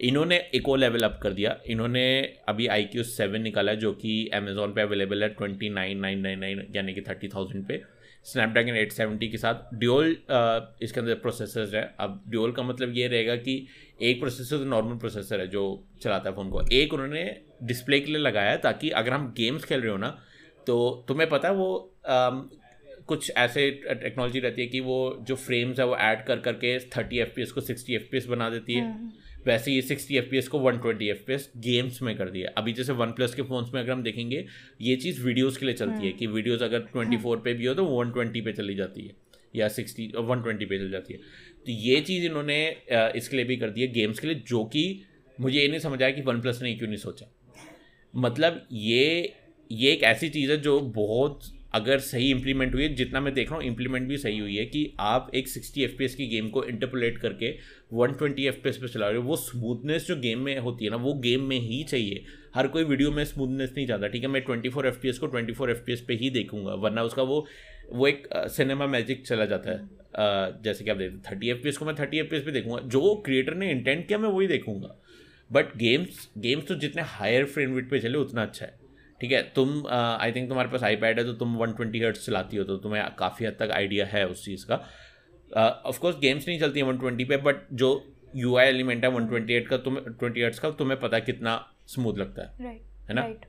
[0.00, 2.04] इन्होंने एक और लेवल अप कर दिया। इन्होंने
[2.48, 6.38] अभी आई क्यू सेवन निकाला जो कि अमेजोन पे अवेलेबल है twenty nine nine nine
[6.38, 7.82] nine यानी कि थर्टी थाउज़ेंड पे।
[8.26, 10.10] स्नैपड्रैगन एट सेवेंटी के साथ ड्यूल
[10.82, 13.66] इसके अंदर प्रोसेसर है। अब ड्यूल का मतलब ये रहेगा कि
[14.02, 15.64] एक प्रोसेसर तो नॉर्मल प्रोसेसर है जो
[16.02, 17.24] चलाता है फ़ोन को। एक उन्होंने
[17.62, 20.08] डिस्प्ले के लिए लगाया ताकि अगर हम गेम्स खेल रहे हो ना
[20.66, 21.74] तो तुम्हें पता है वो
[22.08, 22.30] आ,
[23.06, 24.96] कुछ ऐसे टेक्नोलॉजी रहती है कि वो
[25.28, 28.84] जो फ्रेम्स है वो ऐड कर करके थर्टी एफ़ को सिक्सटी एफ़ बना देती है।
[28.84, 29.12] हम्म।
[29.46, 33.10] वैसे ये सिक्सटी एफ़ को वन ट्वेंटी एफ़ गेम्स में कर दिया अभी जैसे वन
[33.12, 34.44] प्लस के फ़ोन्स में अगर हम देखेंगे
[34.80, 37.66] ये चीज़ वीडियोज़ के लिए चलती है हम्म। कि वीडियोज़ अगर ट्वेंटी फोर पे भी
[37.66, 39.14] हो तो वन ट्वेंटी पे चली जाती है
[39.56, 41.18] या सिक्सटी वन ट्वेंटी पे चल जाती है।
[41.66, 42.58] तो ये चीज़ इन्होंने
[42.90, 45.02] इसके लिए भी कर दी है गेम्स के लिए जो कि
[45.38, 47.26] मुझे ये नहीं समझ आया कि वन प्लस ने क्यों नहीं सोचा।
[48.14, 49.34] मतलब ये
[49.70, 51.40] ये एक ऐसी चीज़ है जो बहुत
[51.74, 54.64] अगर सही इंप्लीमेंट हुई है जितना मैं देख रहा हूँ इंप्लीमेंट भी सही हुई है
[54.66, 57.50] कि आप एक सिक्सटी एफ़ की गेम को इंटरपोलेट करके
[57.92, 60.96] वन ट्वेंटी एफ़ पे चला रहे हो। वो स्मूथनेस जो गेम में होती है ना
[60.96, 64.28] वो गेम में ही चाहिए। हर कोई वीडियो में स्मूथनेस नहीं चाहता ठीक है?
[64.28, 67.46] मैं ट्वेंटी फोर एफ़ को ट्वेंटी फोर एफ़ पे ही देखूँगा वरना उसका वो
[67.92, 71.84] वो एक सिनेमा मैजिक चला जाता है। uh, जैसे कि आप देखते थर्टी एफ़ को
[71.84, 74.94] मैं थर्टी एफ़ पे देखूँगा। जो क्रिएटर ने इंटेंट किया मैं वही देखूँगा।
[75.52, 78.83] बट गेम्स गेम्स तो जितने हायर फ्रेम रेट पे चले उतना अच्छा है।
[79.20, 82.56] ठीक है तुम आई थिंक तुम्हारे पास आईपैड है तो तुम वन ट्वेंटी हर्ट्स चलाती
[82.56, 84.74] हो तो तुम्हें काफ़ी हद तक आइडिया है उस चीज़ का।
[85.86, 87.90] ऑफ़ कोर्स गेम्स नहीं चलती हैं वन ट्वेंटी पे बट जो
[88.36, 91.22] यू आई एलिमेंट है वन ट्वेंटी एट का तुम्हें ट्वेंटी एट्स का तुम्हें पता है
[91.22, 93.20] कितना स्मूथ लगता है। राइट है ना?
[93.20, 93.46] राइट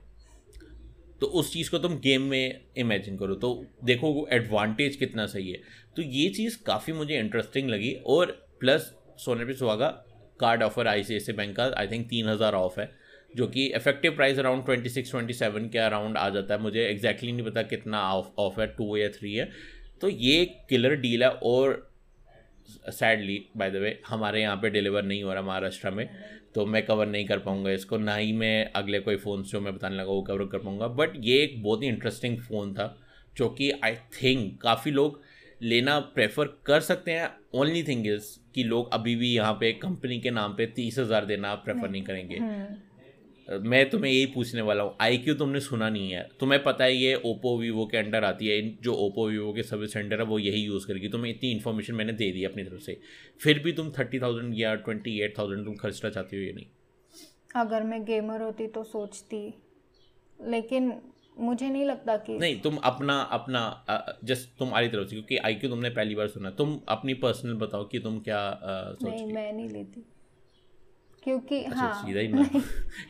[1.20, 3.50] तो उस चीज़ को तुम गेम में इमेजिन करो तो
[3.84, 5.58] देखो वो एडवांटेज कितना सही है।
[5.96, 9.88] तो ये चीज़ काफ़ी मुझे इंटरेस्टिंग लगी और प्लस सोने पे सुहागा
[10.40, 12.90] card offer I C I C bank का आई थिंक तीन हज़ार ऑफ़ है।
[13.36, 16.80] जो कि effective price around twenty six twenty seven के अराउंड आ जाता है। मुझे
[16.80, 19.48] एग्जैक्टली exactly नहीं पता कितना ऑफ़ ऑफ़ है टू या थ्री है।
[20.00, 21.88] तो ये किलर डील है और
[22.90, 26.08] सैडली बाय द वे हमारे यहाँ पे डिलीवर नहीं हो रहा महाराष्ट्र में
[26.54, 29.74] तो मैं कवर नहीं कर पाऊँगा इसको। ना ही मैं अगले कोई फ़ोन जो मैं
[29.74, 32.96] बताने लगा वो कवर कर पाऊँगा। बट ये एक बहुत ही इंटरेस्टिंग फ़ोन था
[33.36, 35.20] जो कि आई थिंक काफ़ी लोग
[35.62, 40.18] लेना प्रेफर कर सकते हैं। ओनली थिंग इज़ कि लोग अभी भी यहाँ पे कंपनी
[40.20, 42.38] के नाम पे तीस हज़ार देना प्रेफर नहीं। नहीं करेंगे।
[43.48, 46.94] मैं तुम्हें यही पूछने वाला हूँ आई क्यू तुमने सुना नहीं है। तुम्हें पता है
[46.94, 50.38] ये ओप्पो वीवो के अंडर आती है जो ओप्पो वीवो के सर्विस सेंटर है वो
[50.38, 52.98] यही यूज़ करेगी। तुम्हें इतनी इन्फॉर्मेशन मैंने दे दी अपनी तरफ़ से।
[53.40, 56.66] फिर भी तुम थर्टी थाउज़ेंड या ट्वेंटी एट थाउज़ेंड तुम खर्चना चाहती हो या नहीं?
[57.56, 59.38] अगर मैं गेमर होती तो सोचती
[60.38, 60.92] लेकिन
[61.38, 63.60] मुझे नहीं लगता कि नहीं तुम अपना अपना
[64.24, 67.84] जस्ट तुम्हारी तरफ़ से क्योंकि आई क्यू तुमने पहली बार सुना। तुम अपनी पर्सनल बताओ
[67.84, 70.04] कि तुम क्या सोचती नहीं मैं नहीं लेती।
[71.26, 72.60] क्योंकि अच्छा, हाँ। सीधा ही नहीं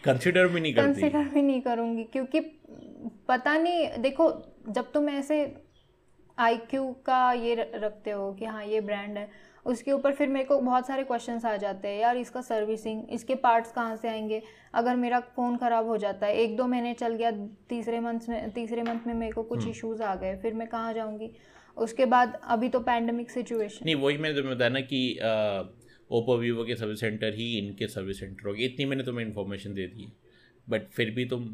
[0.05, 2.41] कंसिडर भी नहीं करती। कंसिडर भी नहीं करूँगी क्योंकि
[3.29, 4.31] पता नहीं देखो
[4.69, 5.41] जब तुम ऐसे
[6.39, 9.29] आई का ये रखते हो कि हाँ ये ब्रांड है
[9.67, 13.35] उसके ऊपर फिर मेरे को बहुत सारे क्वेश्चंस आ जाते हैं यार इसका सर्विसिंग इसके
[13.35, 14.43] पार्ट्स कहाँ से आएँगे?
[14.75, 17.31] अगर मेरा फ़ोन ख़राब हो जाता है एक दो महीने चल गया
[17.69, 20.69] तीसरे मंथ में तीसरे मंथ में मेरे को कुछ इश्यूज़ हम्म। आ गए फिर मैं
[20.69, 21.31] कहाँ जाऊँगी?
[21.77, 25.19] उसके बाद अभी तो पैंडमिक सिचुएशन नहीं वही मैंने तुम्हें बताया ना कि
[26.11, 29.87] ओप्पो वीवो के सर्विस सेंटर ही इनके सर्विस सेंटर होगी। इतनी मैंने तुम्हें इन्फॉर्मेशन दे
[29.87, 30.12] दी
[30.66, 31.45] बट फिर भी तुम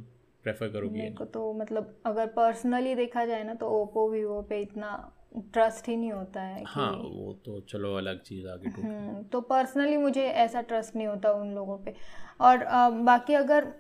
[0.45, 4.61] प्रेफर करोगे मेरे को तो मतलब अगर पर्सनली देखा जाए ना तो ओप्पो वीवो पे
[4.63, 4.91] इतना
[5.53, 9.97] ट्रस्ट ही नहीं होता है हाँ वो तो चलो अलग चीज़ आगे हम्म, तो पर्सनली
[9.97, 11.95] मुझे ऐसा ट्रस्ट नहीं होता उन लोगों पे।
[12.41, 13.73] और आ, बाकी अगर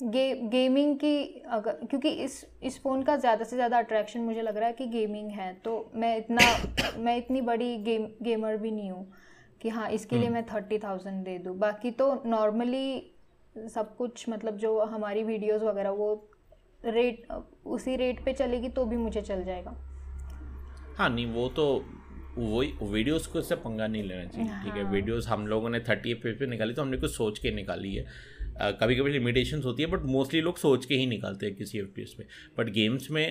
[0.00, 4.56] गे गेमिंग की अगर क्योंकि इस इस फ़ोन का ज़्यादा से ज़्यादा अट्रैक्शन मुझे लग
[4.56, 6.46] रहा है कि गेमिंग है तो मैं इतना
[6.98, 9.06] मैं इतनी बड़ी गेम गेमर भी नहीं हूँ।
[9.62, 13.12] कि हाँ इसके लिए हम्म। मैं थर्टी थाउज़ेंड दे दूँ। बाकी तो नॉर्मली
[13.74, 16.12] सब कुछ मतलब जो हमारी वीडियोस वगैरह वो
[16.84, 17.26] रेट
[17.68, 19.76] उसी रेट पे चलेगी तो भी मुझे चल जाएगा।
[20.98, 21.66] हाँ नहीं वो तो
[22.38, 24.84] वही वीडियोस को इससे पंगा नहीं लेना चाहिए ठीक है?
[24.90, 27.94] वीडियोस हाँ। हम लोगों ने थर्टी एफ़ पे निकाली तो हमने कुछ सोच के निकाली
[27.94, 28.06] है।
[28.80, 32.14] कभी कभी लिमिटेशंस होती है बट मोस्टली लोग सोच के ही निकालते हैं किसी एफपीएस
[32.18, 32.24] पे
[32.58, 33.24] बट गेम्स में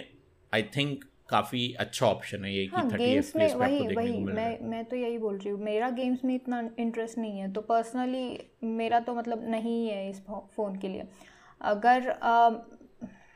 [0.53, 4.59] आई थिंक काफ़ी अच्छा ऑप्शन है ये हाँ, कि थर्टी एफ़ में वही वही मैं
[4.61, 8.51] मैं तो यही बोल रही हूँ मेरा गेम्स में इतना इंटरेस्ट नहीं है तो पर्सनली
[8.63, 10.21] मेरा तो मतलब नहीं है इस
[10.55, 11.07] फ़ोन के लिए।
[11.61, 12.49] अगर आ,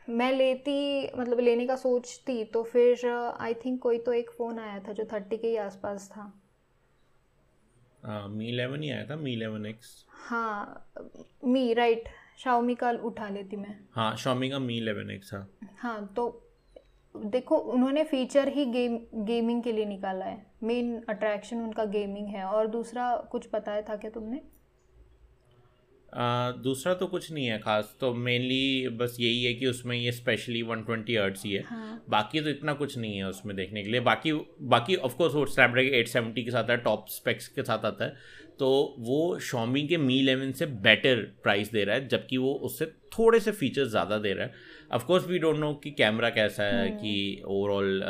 [0.10, 0.77] मैं लेती
[1.17, 3.08] मतलब लेने का सोचती तो फिर
[3.39, 6.31] आई थिंक कोई तो एक फ़ोन आया था जो थर्टी के ही आसपास था।
[8.29, 10.91] मी इलेवन ही आया था मी इलेवन एक्स हाँ
[11.45, 16.13] मी राइट शाओमी का उठा लेती मैं। हाँ शाओमी का मी इलेवन एक्स हाँ। हाँ
[16.15, 16.23] तो
[17.25, 22.43] देखो उन्होंने फीचर ही गेम गेमिंग के लिए निकाला है। मेन अट्रैक्शन उनका गेमिंग है।
[22.43, 24.41] और दूसरा कुछ बताया था क्या तुमने?
[26.10, 30.12] आ, दूसरा तो कुछ नहीं है खास। तो मेनली बस यही है कि उसमें ये
[30.12, 32.04] स्पेशली 120 ट्वेंटी ही है। हाँ.
[32.10, 34.32] बाकी तो इतना कुछ नहीं है उसमें देखने के लिए। बाकी
[34.69, 38.43] बाकी ऑफकोर्स वो स्नैपड्रैगन 870 के साथ आता है टॉप स्पेक्स के साथ आता है।
[38.60, 42.86] तो वो शॉमी के मी इलेवन से बेटर प्राइस दे रहा है जबकि वो उससे
[43.17, 44.54] थोड़े से फीचर्स ज़्यादा दे रहा है।
[44.91, 47.02] Of course we don't know कि कैमरा कैसा है hmm.
[47.02, 48.04] कि ओवरऑल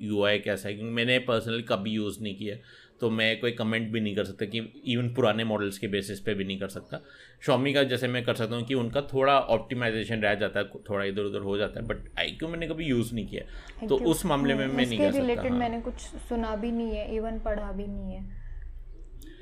[0.00, 2.56] यू आई कैसा है क्योंकि मैंने पर्सनली कभी यूज़ नहीं किया
[3.00, 6.34] तो मैं कोई कमेंट भी नहीं कर सकता कि इवन पुराने मॉडल्स के बेसिस पे
[6.34, 7.02] भी नहीं कर सकता।
[7.46, 11.04] शॉमी का जैसे मैं कर सकता हूँ कि उनका थोड़ा ऑप्टिमाइजेशन रह जाता है थोड़ा
[11.04, 13.86] इधर उधर हो जाता है बट आई क्यू मैंने कभी यूज़ नहीं किया?
[13.86, 16.70] तो उस मामले में hmm, मैं नहीं कर सकता रिलेटेड हाँ। मैंने कुछ सुना भी
[16.70, 18.44] नहीं है इवन पढ़ा भी नहीं है।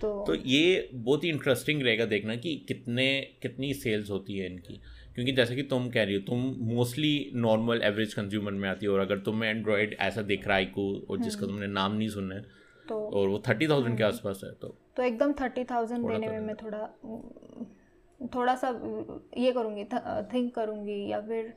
[0.01, 4.81] तो तो ये बहुत ही इंटरेस्टिंग रहेगा देखना कि कितने कितनी सेल्स होती है इनकी।
[5.15, 8.95] क्योंकि जैसे कि तुम कह रही हो तुम मोस्टली नॉर्मल एवरेज कंज्यूमर में आती हो
[8.95, 12.09] और अगर तुम्हें एंड्रॉयड ऐसा दिख रहा है को और जिसका हम्म। तुमने नाम नहीं
[12.09, 12.43] सुना है
[12.87, 16.29] तो और वो थर्टी थाउज़ेंड के हम्म। आसपास है तो तो एकदम थर्टी थाउज़ेंड देने
[16.29, 16.87] में मैं थोड़ा
[18.21, 18.69] थोड़ा सा
[19.39, 19.85] ये करूँगी
[20.33, 21.53] थिंक करूँगी या फिर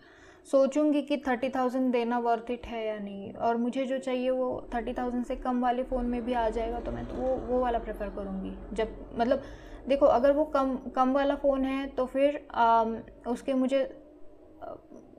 [0.48, 4.48] सोचूँगी कि थर्टी थाउज़ेंड देना वर्थ इट है या नहीं और मुझे जो चाहिए वो
[4.74, 7.60] थर्टी थाउज़ेंड से कम वाले फ़ोन में भी आ जाएगा तो मैं तो वो वो
[7.60, 9.44] वाला प्रेफर करूँगी जब मतलब
[9.88, 12.84] देखो अगर वो कम कम वाला फ़ोन है तो फिर आ,
[13.28, 13.84] उसके मुझे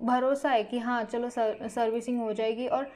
[0.03, 2.87] भरोसा है कि हाँ चलो सर, सर्विसिंग हो जाएगी। और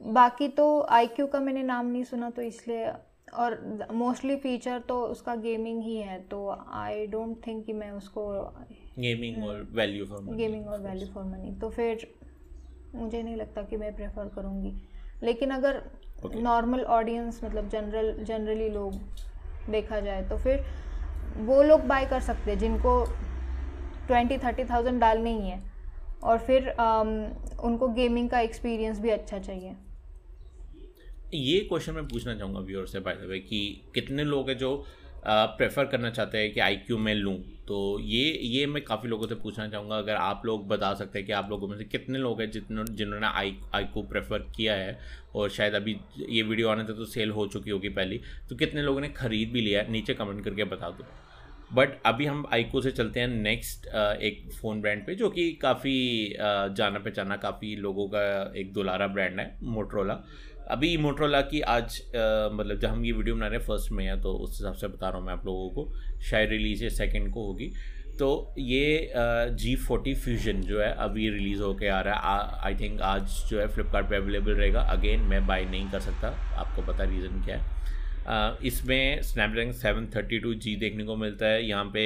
[0.00, 2.92] बाकी तो आईक्यू का मैंने नाम नहीं सुना तो इसलिए
[3.34, 6.38] और मोस्टली फीचर तो उसका गेमिंग ही है तो
[6.74, 8.28] आई डोंट थिंक कि मैं उसको
[8.98, 12.06] गेमिंग और वैल्यू फॉर मनी गेमिंग और वैल्यू फॉर मनी तो फिर
[12.94, 14.72] मुझे नहीं लगता कि मैं प्रेफर करूँगी।
[15.22, 15.82] लेकिन अगर
[16.26, 16.90] नॉर्मल okay.
[16.90, 18.94] ऑडियंस मतलब जनरल जनरली लोग
[19.70, 20.64] देखा जाए तो फिर
[21.36, 23.04] वो लोग बाय कर सकते हैं जिनको
[24.06, 25.62] ट्वेंटी थर्टी थाउज़ेंड डालने ही है।
[26.22, 27.10] और फिर um,
[27.64, 29.76] उनको गेमिंग का एक्सपीरियंस भी अच्छा चाहिए।
[31.34, 33.60] ये क्वेश्चन मैं पूछना चाहूँगा व्यूअर से बाय द वे कि
[33.94, 34.86] कितने लोग हैं जो
[35.26, 37.36] प्रेफर करना चाहते हैं कि आईक्यू में लूँ?
[37.68, 41.26] तो ये ये मैं काफ़ी लोगों से पूछना चाहूँगा, अगर आप लोग बता सकते हैं
[41.26, 44.74] कि आप लोगों में से कितने लोग हैं जितने, जिन्होंने आई आई को प्रेफर किया
[44.74, 44.98] है?
[45.34, 45.96] और शायद अभी
[46.28, 49.50] ये वीडियो आने तक तो सेल हो चुकी होगी पहली। तो कितने लोगों ने ख़रीद
[49.50, 49.90] भी लिया है?
[49.92, 51.06] नीचे कमेंट करके बता दो।
[51.70, 56.34] बट अभी हम आईको से चलते हैं नेक्स्ट एक फ़ोन ब्रांड पे, जो कि काफ़ी
[56.38, 58.22] जाना पहचाना काफ़ी लोगों का
[58.56, 60.14] एक दुलारा ब्रांड है मोटरोला
[60.70, 64.20] अभी मोटरोला की आज मतलब जब हम ये वीडियो बना रहे हैं फ़र्स्ट में है
[64.22, 67.32] तो उस हिसाब से बता रहा हूँ मैं आप लोगों को, शायद रिलीज़ है सेकेंड
[67.34, 67.70] को होगी।
[68.18, 69.10] तो ये
[69.54, 73.60] जी फोर्टी फ्यूजन जो है, अभी रिलीज़ होके आ रहा है। आई थिंक आज जो
[73.60, 78.58] है फ्लिपकार्ट अवेलेबल रहेगा। अगेन मैं बाई नहीं कर सकता, आपको पता रीज़न क्या है।
[78.66, 82.02] इसमें Snapdragon seven thirty two G देखने को मिलता है। यहाँ पे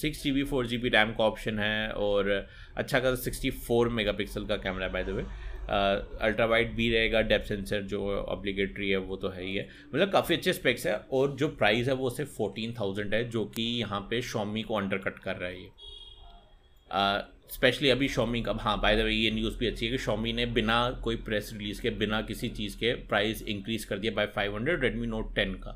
[0.00, 2.30] six G B four G B RAM का ऑप्शन है और
[2.76, 5.24] अच्छा खासा सिक्सटी फोर मेगा पिक्सल का camera by the way
[5.68, 10.10] ultra wide भी रहेगा डेप सेंसर जो ऑब्लिगेटरी है, वो तो है ही है। मतलब
[10.12, 13.62] काफ़ी अच्छे स्पेक्स है और जो प्राइस है वो सिर्फ़ फोर्टीन थाउज़ेंड है, जो कि
[13.80, 18.78] यहाँ पे शॉमी को अंडर कट कर रहा है ये। स्पेशली अभी शॉमी का हाँ
[18.80, 21.80] बाय द वे ये न्यूज़ भी अच्छी है कि शॉमी ने बिना कोई प्रेस रिलीज़
[21.82, 25.54] के, बिना किसी चीज़ के प्राइस इंक्रीज़ कर दिया by five hundred Redmi Note ten
[25.56, 25.72] का।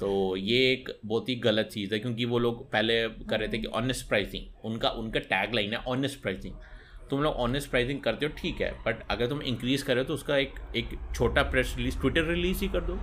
[0.00, 3.58] तो ये एक बहुत ही गलत चीज़ है, क्योंकि वो लोग पहले कर रहे थे
[3.58, 6.54] कि ऑनेस्ट प्राइसिंग उनका उनका टैग लाइन है ऑनेस्ट प्राइसिंग
[7.12, 10.36] तुम लोग ऑनेस्ट प्राइसिंग करते हो, ठीक है बट अगर तुम इंक्रीज़ करो तो उसका
[10.36, 12.94] एक एक छोटा प्रेस रिलीज़ ट्विटर रिलीज़ ही कर दो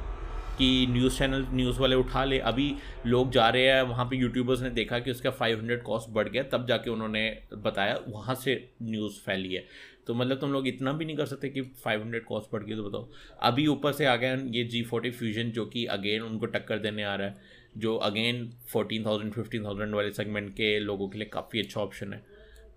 [0.57, 2.73] कि न्यूज़ चैनल न्यूज़ वाले उठा ले। अभी
[3.05, 6.43] लोग जा रहे हैं, वहाँ पे यूट्यूबर्स ने देखा कि उसका 500 कॉस्ट बढ़ गया,
[6.43, 7.21] तब जाके उन्होंने
[7.55, 9.63] बताया, वहाँ से न्यूज़ फैली है।
[10.07, 12.83] तो मतलब तुम लोग इतना भी नहीं कर सकते कि 500 कॉस्ट बढ़ गई तो
[12.83, 13.07] बताओ।
[13.41, 17.03] अभी ऊपर से आ गया ये जी फोर्टी फ्यूजन जो कि अगेन उनको टक्कर देने
[17.03, 17.35] आ रहा है,
[17.77, 22.13] जो again fourteen thousand fifteen thousand वाले सेगमेंट के लोगों के लिए काफ़ी अच्छा ऑप्शन
[22.13, 22.21] है।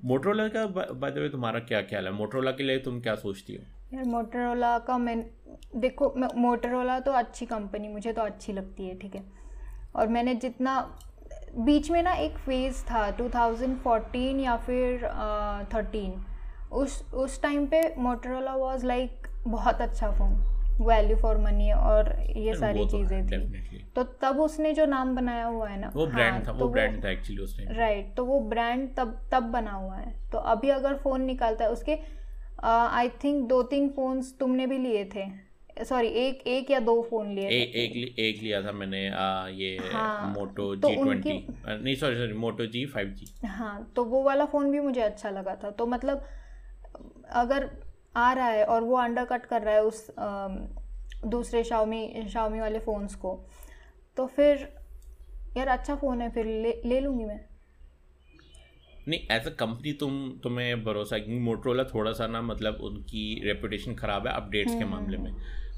[0.04, 2.12] मोटरोला का बाय द वे तुम्हारा क्या ख्याल है?
[2.12, 3.62] मोटरोला के लिए तुम क्या सोचती हो?
[3.94, 5.24] यार मोटरोला का मैं,
[5.76, 9.22] देखो मोटरोला तो अच्छी कंपनी मुझे तो अच्छी लगती है, ठीक है?
[9.96, 10.80] और मैंने जितना,
[11.56, 15.04] बीच में ना एक फ़ेज़ था 2014 या फिर
[15.74, 16.24] थर्टीन
[16.72, 20.34] उस उस टाइम पे मोटरोला वाज लाइक बहुत अच्छा फ़ोन
[20.80, 25.44] वैल्यू फॉर मनी और ये सारी तो चीज़ें थी। तो तब उसने जो नाम बनाया
[25.46, 28.24] हुआ है ना वो ब्रांड हाँ, था तो वो ब्रांड था एक्चुअली उस राइट तो
[28.24, 31.98] वो ब्रांड तब तब बना हुआ है। तो अभी अगर फ़ोन निकालता है उसके
[32.64, 35.30] आई थिंक दो तीन फोन्स तुमने भी लिए थे।
[35.84, 39.76] सॉरी एक एक या दो फ़ोन लिए ए, एक एक लिया था मैंने आ, ये
[39.92, 44.44] हाँ, मोटो जी ट्वेंटी नहीं sorry sorry Moto G five G हाँ तो वो वाला
[44.44, 46.24] फ़ोन भी मुझे अच्छा लगा था। तो मतलब
[47.42, 47.68] अगर
[48.14, 50.06] आ रहा है और वो अंडरकट कर रहा है उस
[51.26, 53.34] दूसरे शाओमी शाओमी वाले फ़ोन्स को।
[54.16, 54.68] तो फिर
[55.56, 57.40] यार अच्छा फ़ोन है फिर ले ले लूँगी मैं।
[59.08, 63.94] नहीं एज अ कंपनी तुम तुम्हें भरोसा क्योंकि मोटरोला थोड़ा सा ना मतलब उनकी रेपुटेशन
[63.94, 65.32] ख़राब है अपडेट्स के मामले में।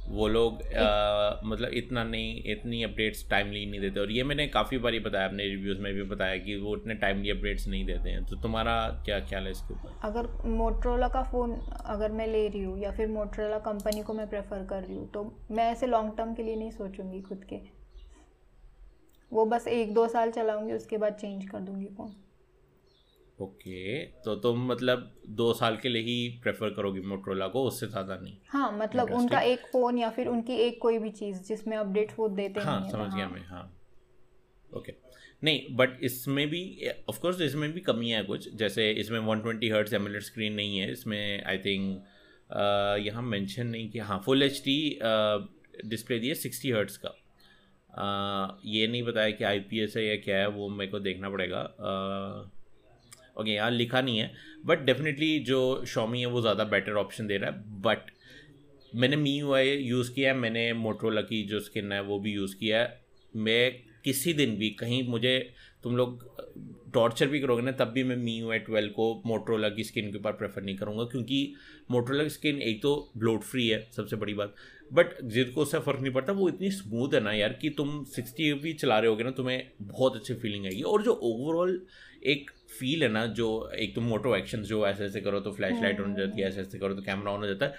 [0.09, 4.79] वो लोग आ, मतलब इतना नहीं इतनी अपडेट्स टाइमली नहीं देते। और ये मैंने काफ़ी
[4.79, 8.11] बार ही बताया अपने रिव्यूज़ में भी बताया कि वो इतने टाइमली अपडेट्स नहीं देते
[8.11, 9.99] हैं। तो तुम्हारा क्या ख्याल है इसके ऊपर?
[10.03, 11.55] अगर मोटरोला का फ़ोन
[11.87, 15.09] अगर मैं ले रही हूँ या फिर मोटरोला कंपनी को मैं प्रेफर कर रही हूँ
[15.11, 17.61] तो मैं ऐसे लॉन्ग टर्म के लिए नहीं सोचूँगी खुद के।
[19.33, 22.15] वो बस एक दो साल चलाऊँगी उसके बाद चेंज कर दूँगी फ़ोन
[23.43, 28.17] ओके तो तुम मतलब दो साल के लिए ही प्रेफर करोगी मोटरोला को उससे ज़्यादा
[28.17, 28.37] नहीं?
[28.49, 32.29] हाँ मतलब उनका एक फ़ोन या फिर उनकी एक कोई भी चीज़ जिसमें अपडेट वो
[32.29, 33.81] देते हाँ नहीं समझ गया हाँ। मैं हाँ।
[34.77, 34.93] ओके
[35.45, 39.69] नहीं बट इसमें भी ऑफ़ कोर्स इसमें भी कमी है कुछ जैसे इसमें 120 ट्वेंटी
[39.69, 42.05] हर्ट्स एमुलेट स्क्रीन नहीं है इसमें आई थिंक
[43.07, 44.99] यहाँ मेंशन नहीं किया हाँ फुल एच डी
[45.85, 47.15] डिस्प्ले दिए है सिक्सटी हर्ट्स का।
[47.91, 50.99] uh, ये नहीं बताया कि आई पी एस है या क्या है वो मेरे को
[50.99, 52.54] देखना पड़ेगा uh,
[53.37, 54.31] ओके okay, यहाँ लिखा नहीं है
[54.65, 58.11] बट डेफिनेटली जो शॉमी है वो ज़्यादा बेटर ऑप्शन दे रहा है बट
[58.93, 62.33] मैंने मी यू आई यूज़ किया है मैंने मोटरोला की जो स्किन है वो भी
[62.33, 63.03] यूज़ किया है।
[63.35, 63.73] मैं
[64.05, 65.39] किसी दिन भी कहीं मुझे
[65.83, 69.69] तुम लोग टॉर्चर भी करोगे ना तब भी मैं मी यू आई ट्वेल्व को मोटरोला
[69.69, 71.55] की स्किन के ऊपर प्रेफर नहीं करूँगा क्योंकि
[71.91, 74.55] मोटरोला की स्किन एक तो ब्लोड फ्री है सबसे बड़ी बात।
[74.93, 78.53] बट जिनको उससे फ़र्क नहीं पड़ता वो इतनी स्मूथ है ना यार कि तुम सिक्सटी
[78.63, 81.81] भी चला रहे होगे ना तुम्हें बहुत अच्छी फीलिंग आएगी। और जो ओवरऑल
[82.27, 83.49] एक फील है ना जो
[83.79, 86.49] एक तो मोटो एक्शन जो ऐसे ऐसे करो तो फ्लैश लाइट ऑन हो जाती है
[86.49, 87.75] ऐसे ऐसे करो तो कैमरा ऑन हो जाता है।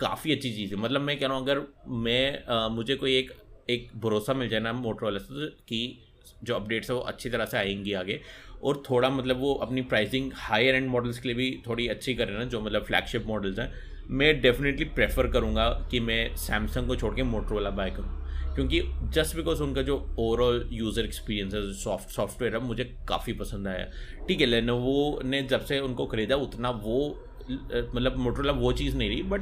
[0.00, 3.32] काफ़ी अच्छी चीज़ है। मतलब मैं कह रहा हूँ अगर मैं आ, मुझे कोई एक
[3.70, 5.98] एक भरोसा मिल जाए ना मोटो वाले से तो कि
[6.44, 8.20] जो अपडेट्स है वो अच्छी तरह से आएँगी आगे।
[8.62, 12.32] और थोड़ा मतलब वो अपनी प्राइसिंग हायर एंड मॉडल्स के लिए भी थोड़ी अच्छी करें
[12.38, 13.72] ना जो मतलब फ्लैगशिप मॉडल्स हैं।
[14.10, 18.80] मैं डेफिनेटली प्रेफर करूँगा कि मैं सैमसंग को छोड़ के मोटरोला बाय करूँ। क्योंकि
[19.14, 23.84] जस्ट बिकॉज़ उनका जो ओवरऑल यूज़र एक्सपीरियंस है सॉफ्ट सॉफ्टवेयर है, मुझे काफ़ी पसंद आया।
[24.28, 26.98] ठीक है लेनोवो ने जब से उनको ख़रीदा, उतना वो
[27.50, 29.40] मतलब मोटरला वो चीज़ नहीं रही बट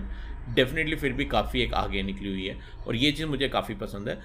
[0.54, 4.08] डेफिनेटली फिर भी काफ़ी एक आगे निकली हुई है। और ये चीज़ मुझे काफ़ी पसंद
[4.08, 4.20] है।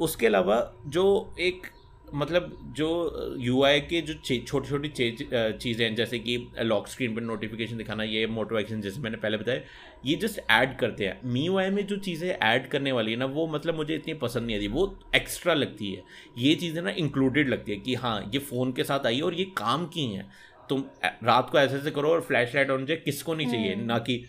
[0.00, 1.04] उसके अलावा जो
[1.40, 1.66] एक
[2.14, 7.22] मतलब जो यू आई के जो छोटी छोटी चीज़ें हैं जैसे कि लॉक स्क्रीन पर
[7.22, 9.60] नोटिफिकेशन दिखाना ये मोटो एक्शन जैसे मैंने पहले बताया
[10.06, 13.26] ये जस्ट ऐड करते हैं। मी वाई में जो चीज़ें ऐड करने वाली है ना
[13.26, 14.86] वो मतलब मुझे इतनी पसंद नहीं आती वो
[15.16, 16.02] एक्स्ट्रा लगती है।
[16.38, 19.34] ये चीज़ें ना इंक्लूडेड लगती है कि हाँ ये फ़ोन के साथ आई है और
[19.34, 20.30] ये काम की हैं।
[20.68, 20.84] तुम
[21.24, 23.98] रात को ऐसे ऐसे करो और फ्लैश लाइट ऑन जाए किसको नहीं चाहिए हम्म। ना
[23.98, 24.24] कि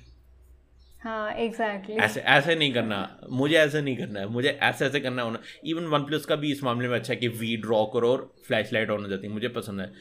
[1.07, 2.97] हाँ एग्जैक्टली ऐसे ऐसे नहीं करना।
[3.31, 6.51] मुझे ऐसे नहीं करना है। मुझे ऐसे ऐसे करना होना। इवन वन प्लस का भी
[6.51, 9.27] इस मामले में अच्छा है कि वी ड्रॉ करो और फ्लैश लाइट ऑन हो जाती
[9.27, 9.91] है। मुझे पसंद है।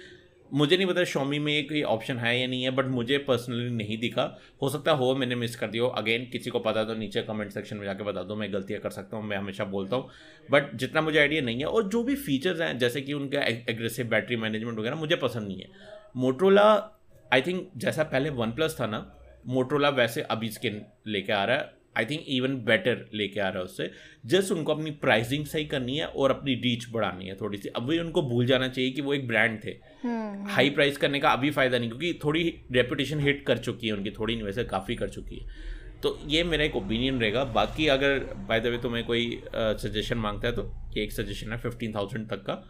[0.53, 3.99] मुझे नहीं पता शॉमी में एक ऑप्शन है या नहीं है बट मुझे पर्सनली नहीं
[3.99, 7.23] दिखा। हो सकता हो मैंने मिस कर दिया हो। अगेन किसी को पता तो नीचे
[7.23, 10.11] कमेंट सेक्शन में जाके बता दो। मैं गलतियाँ कर सकता हूँ, मैं हमेशा बोलता हूँ।
[10.51, 14.07] बट जितना मुझे आइडिया नहीं है, और जो भी फीचर्स हैं, जैसे कि उनका एग्रेसिव
[14.07, 15.69] बैटरी मैनेजमेंट वगैरह, मुझे पसंद नहीं है।
[16.17, 16.93] मोटरोला
[17.33, 19.13] आई थिंक जैसा पहले वन प्लस था ना
[19.47, 23.59] मोटरोला वैसे अभी स्किन लेके आ रहा है। आई थिंक इवन बेटर लेके आ रहा
[23.59, 23.91] है उससे।
[24.27, 27.99] जस्ट उनको अपनी प्राइसिंग सही करनी है और अपनी रीच बढ़ानी है थोड़ी सी। अभी
[27.99, 31.01] उनको भूल जाना चाहिए कि वो एक ब्रांड थे। High hmm, price hmm.
[31.01, 32.43] करने का अभी फ़ायदा नहीं क्योंकि थोड़ी
[32.73, 36.43] रेपुटेशन हिट कर चुकी है उनकी थोड़ी नहीं वैसे काफ़ी कर चुकी है। तो ये
[36.45, 38.19] मेरा एक ओपिनियन रहेगा। बाकी अगर
[38.49, 42.43] बाय द वे तुम्हें कोई सजेशन माँगता है तो एक सजेशन है फिफ्टीन थाउज़ेंड तक
[42.43, 42.63] का।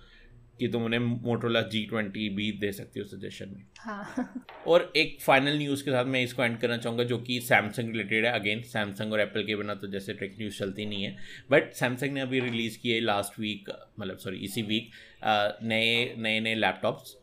[0.61, 5.19] कि तुम उन्हें मोटरोला जी ट्वेंटी भी दे सकती हो सजेशन में। हाँ। और एक
[5.23, 8.63] फाइनल न्यूज़ के साथ मैं इसको एंड करना चाहूँगा जो कि सैमसंग रिलेटेड है। अगेन
[8.65, 11.17] सैमसंग और एप्पल के बिना तो जैसे टेक न्यूज़ चलती नहीं है।
[11.51, 14.91] बट सैमसंग ने अभी रिलीज़ किए लास्ट वीक मतलब सॉरी इसी वीक
[15.25, 17.17] नए नए नए लैपटॉप्स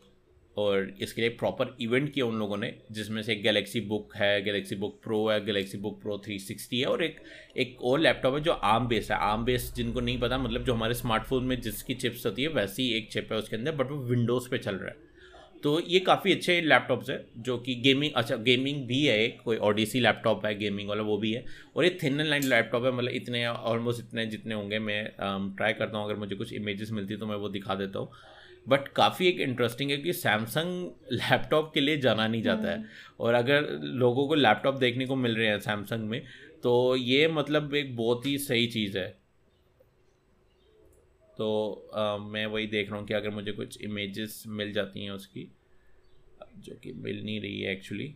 [0.56, 4.42] और इसके लिए प्रॉपर इवेंट किया उन लोगों ने, जिसमें से एक गैलेक्सी बुक है
[4.42, 7.16] गैलेक्सी बुक प्रो है Galaxy Book Pro three sixty है और एक
[7.56, 10.74] एक और लैपटॉप है जो आम बेस है। आम बेस जिनको नहीं पता मतलब जो
[10.74, 13.96] हमारे स्मार्टफ़ोन में जिसकी चिप्स होती है, वैसी एक चिप है उसके अंदर बट वो
[14.04, 15.12] विंडोज़ पे चल रहा है।
[15.62, 19.56] तो ये काफ़ी अच्छे लैपटॉप्स है, जो कि गेमिंग अच्छा गेमिंग भी है एक, कोई
[19.58, 21.44] ओडीसी लैपटॉप है गेमिंग वाला वो भी है।
[21.76, 25.04] और ये थिन एंड लाइन लैपटॉप है मतलब इतने ऑलमोस्ट इतने जितने होंगे, मैं
[25.56, 28.10] ट्राई करता हूँ, अगर मुझे कुछ इमेजेस मिलती तो मैं वो दिखा देता हूँ।
[28.68, 32.86] बट काफ़ी एक इंटरेस्टिंग है कि सैमसंग लैपटॉप के लिए जाना नहीं जाता है। हम्म।
[33.20, 36.22] और अगर लोगों को लैपटॉप देखने को मिल रहे हैं सैमसंग में
[36.62, 39.08] तो ये मतलब एक बहुत ही सही चीज़ है।
[41.38, 45.10] तो आ, मैं वही देख रहा हूँ कि अगर मुझे कुछ इमेजेस मिल जाती हैं
[45.10, 45.50] उसकी
[46.58, 48.14] जो कि मिल नहीं रही है एक्चुअली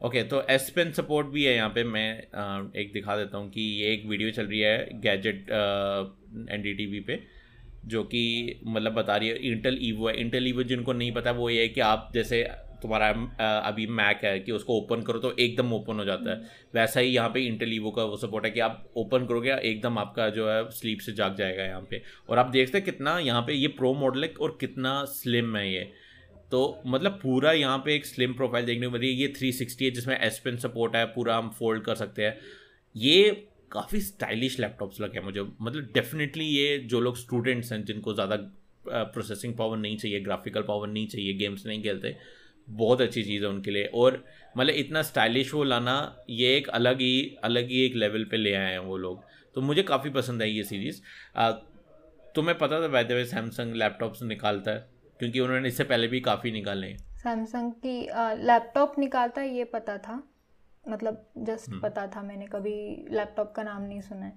[0.00, 3.60] ओके तो एस पेन सपोर्ट भी है यहाँ पे। मैं एक दिखा देता हूँ कि
[3.60, 7.20] ये एक वीडियो चल रही है gadget N D T V पे,
[7.86, 11.50] जो कि मतलब बता रही है इंटेल ईवो है। इंटेल ईवो जिनको नहीं पता, वो
[11.50, 12.42] ये है कि आप जैसे
[12.82, 13.08] तुम्हारा
[13.60, 16.42] अभी मैक है कि उसको ओपन करो तो एकदम ओपन हो जाता है।
[16.74, 19.98] वैसा ही यहाँ पे इंटेल ईवो का वो सपोर्ट है कि आप ओपन करोगे, एकदम
[19.98, 23.42] आपका जो है स्लीप से जाग जाएगा यहाँ पे। और आप देखते हैं कितना यहाँ
[23.42, 25.90] पे ये प्रो मॉडल है और कितना स्लिम है ये।
[26.50, 29.82] तो मतलब पूरा यहाँ पे एक स्लिम प्रोफ़ाइल देखने को मिल रही है। ये 360
[29.82, 32.36] है, जिसमें एस पेन सपोर्ट है, पूरा हम फोल्ड कर सकते हैं।
[32.94, 33.30] ये
[33.72, 38.36] काफ़ी स्टाइलिश लैपटॉप्स लगे हैं मुझे। मतलब डेफिनेटली ये जो लोग स्टूडेंट्स हैं, जिनको ज़्यादा
[38.84, 42.14] प्रोसेसिंग पावर नहीं चाहिए ग्राफिकल पावर नहीं चाहिए गेम्स नहीं खेलते,
[42.68, 44.22] बहुत अच्छी चीज़ है उनके लिए। और
[44.56, 48.54] मतलब इतना स्टाइलिश वो लाना, ये एक अलग ही अलग ही एक लेवल पे ले
[48.54, 49.24] आए हैं वो लोग।
[49.56, 51.00] तो मुझे काफ़ी पसंद आई ये सीरीज़
[52.34, 54.88] तुम्हें पता था वैसे सैमसंग लैपटॉप्स निकालता है।
[55.20, 58.00] क्योंकि उन्होंने इससे पहले भी काफ़ी निकाले हैं। सैमसंग की
[58.44, 60.22] लैपटॉप निकालता ये पता था।
[60.88, 64.32] मतलब जस्ट हम्म। पता था मैंने कभी लैपटॉप का नाम नहीं सुना है।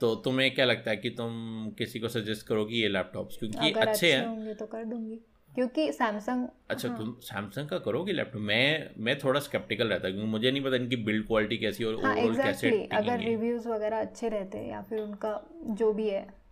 [0.00, 1.32] तो तुम्हें क्या लगता है कि तुम
[1.78, 5.20] किसी को सजेस्ट करोगी ये लैपटॉप्स क्योंकि अच्छे, अच्छे हैं। होंगे तो कर दूँगी।
[5.54, 10.28] क्योंकि सैमसंग अच्छा हाँ। तुम सैमसंग का करोगे लैपटॉप मैं मैं थोड़ा स्केप्टिकल रहता क्योंकि
[10.28, 12.42] मुझे नहीं पता इनकी बिल्ड क्वालिटी कैसी और हाँ, exactly.
[12.42, 16.45] कैसे अगर रिव्यूज़ वगैरह अच्छे रहते या फिर उनका जो भी है।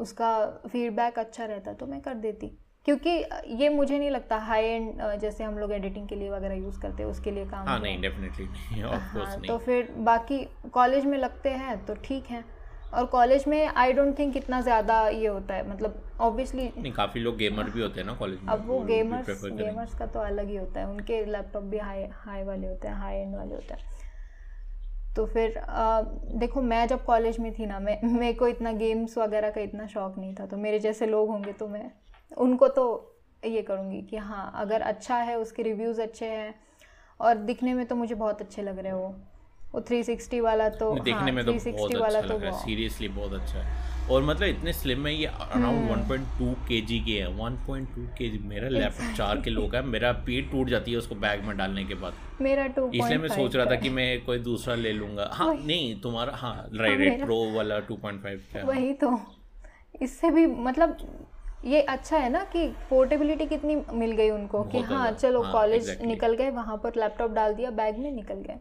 [0.00, 0.30] उसका
[0.68, 2.46] फीडबैक अच्छा रहता तो मैं कर देती।
[2.86, 3.10] क्योंकि
[3.62, 7.02] ये मुझे नहीं लगता हाई एंड जैसे हम लोग एडिटिंग के लिए वगैरह यूज़ करते
[7.02, 8.46] हैं उसके लिए काम हाँ नहीं डेफिनेटली
[8.84, 10.38] हाँ, तो फिर बाकी
[10.72, 12.44] कॉलेज में लगते हैं तो ठीक है।
[12.92, 17.20] और कॉलेज में आई डोंट थिंक इतना ज़्यादा ये होता है मतलब ऑब्वियसली नहीं काफ़ी
[17.20, 20.48] लोग गेमर भी होते हैं ना कॉलेज में अब वो गेमर्स गेमर्स का तो अलग
[20.48, 23.74] ही होता है उनके लैपटॉप भी हाई हाई वाले होते हैं हाई एंड वाले होते
[23.74, 23.80] हैं।
[25.18, 26.00] तो फिर आ,
[26.34, 29.86] देखो मैं जब कॉलेज में थी ना मैं मेरे को इतना गेम्स वगैरह का इतना
[29.86, 31.90] शौक नहीं था तो मेरे जैसे लोग होंगे तो मैं
[32.36, 32.84] उनको तो
[33.44, 36.54] ये करूँगी कि हाँ अगर अच्छा है उसके रिव्यूज़ अच्छे हैं
[37.20, 39.14] और दिखने में तो मुझे बहुत अच्छे लग रहे हो
[39.74, 42.56] वो। 360 वाला तो देखने हाँ, में तो बहुत 360 अच्छा वाला लग तो रहा
[42.56, 46.80] है सीरियसली बहुत अच्छा है। और मतलब इतने स्लिम है ये अराउंड 1.2 केजी के
[46.80, 50.92] जी के है। 1.2 केजी मेरा लैपटॉप चार किलो का है। मेरा पीठ टूट जाती
[50.92, 53.90] है उसको बैग में डालने के बाद। मेरा टू इसलिए मैं सोच रहा था कि
[53.90, 58.64] मैं कोई दूसरा ले लूँगा। हाँ नहीं तुम्हारा हाँ राइट राइट प्रो वाला 2.5 का
[58.64, 59.20] वही तो।
[60.02, 60.96] इससे भी मतलब
[61.64, 66.02] ये अच्छा है ना कि पोर्टेबिलिटी कितनी मिल गई उनको कि हाँ चलो हाँ, कॉलेज
[66.02, 68.58] निकल गए वहाँ पर लैपटॉप डाल दिया बैग में निकल गए।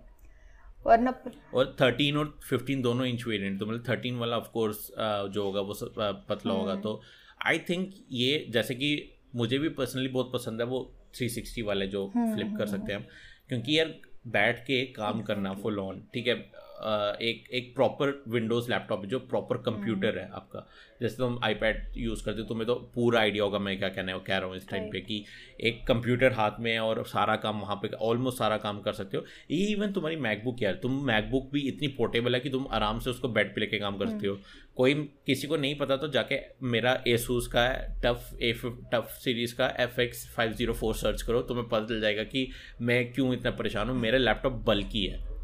[0.87, 1.13] वरना
[1.53, 4.91] और 13 और 15 दोनों इंच वेरियंट तो मतलब 13 वाला ऑफ़ कोर्स
[5.33, 7.01] जो होगा वो सब, पतला होगा। हम्म। तो
[7.45, 10.79] आई थिंक ये जैसे कि मुझे भी पर्सनली बहुत पसंद है वो
[11.21, 13.05] 360 वाले जो हम्म, फ्लिप कर सकते हैं हम।
[13.49, 13.93] क्योंकि यार
[14.27, 16.66] बैठ के काम करना फुल ऑन ठीक है?
[16.77, 20.67] एक एक प्रॉपर विंडोज़ लैपटॉप जो प्रॉपर कंप्यूटर है आपका।
[21.01, 24.37] जैसे तुम आईपैड यूज़ करते हो तुम्हें तो पूरा आइडिया होगा मैं क्या कहने कह
[24.37, 25.23] रहा हूँ इस टाइम पे कि
[25.61, 29.17] एक कंप्यूटर हाथ में है और सारा काम वहाँ पे ऑलमोस्ट सारा काम कर सकते
[29.17, 32.99] हो। ये इवन तुम्हारी मैकबुक यार तुम मैकबुक भी इतनी पोर्टेबल है कि तुम आराम
[32.99, 34.37] से उसको बेड पे लेके काम कर सकते हो।
[34.75, 34.93] कोई
[35.27, 37.67] किसी को नहीं पता तो जाके मेरा एसूस का
[38.03, 38.53] टफ ए
[38.93, 42.47] टफ सीरीज़ का F X five zero four search करो तुम्हें पता चल जाएगा कि
[42.81, 45.36] मैं क्यों इतना परेशान हूँ। मेरा लैपटॉप बल्कि है।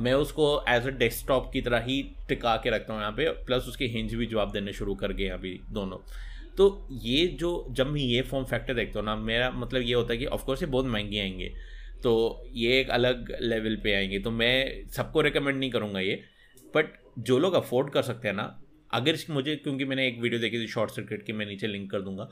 [0.00, 3.64] मैं उसको एज अ डेस्कटॉप की तरह ही टिका के रखता हूँ यहाँ पे प्लस
[3.68, 5.98] उसके हिंज भी जवाब देने शुरू कर गए अभी दोनों।
[6.56, 10.12] तो ये जो, जब मैं ये फॉर्म फैक्टर देखता हूँ ना, मेरा मतलब ये होता
[10.12, 11.52] है कि ऑफकोर्स ये बहुत महँगे आएँगे।
[12.02, 16.22] तो ये एक अलग लेवल पे आएँगे। तो मैं सबको रिकमेंड नहीं करूँगा ये।
[16.76, 16.86] बट
[17.18, 20.66] जो लोग अफोर्ड कर सकते हैं ना, अगर मुझे, क्योंकि मैंने एक वीडियो देखी थी
[20.66, 22.28] शॉर्ट सर्किट की, मैं नीचे लिंक कर दूँगा।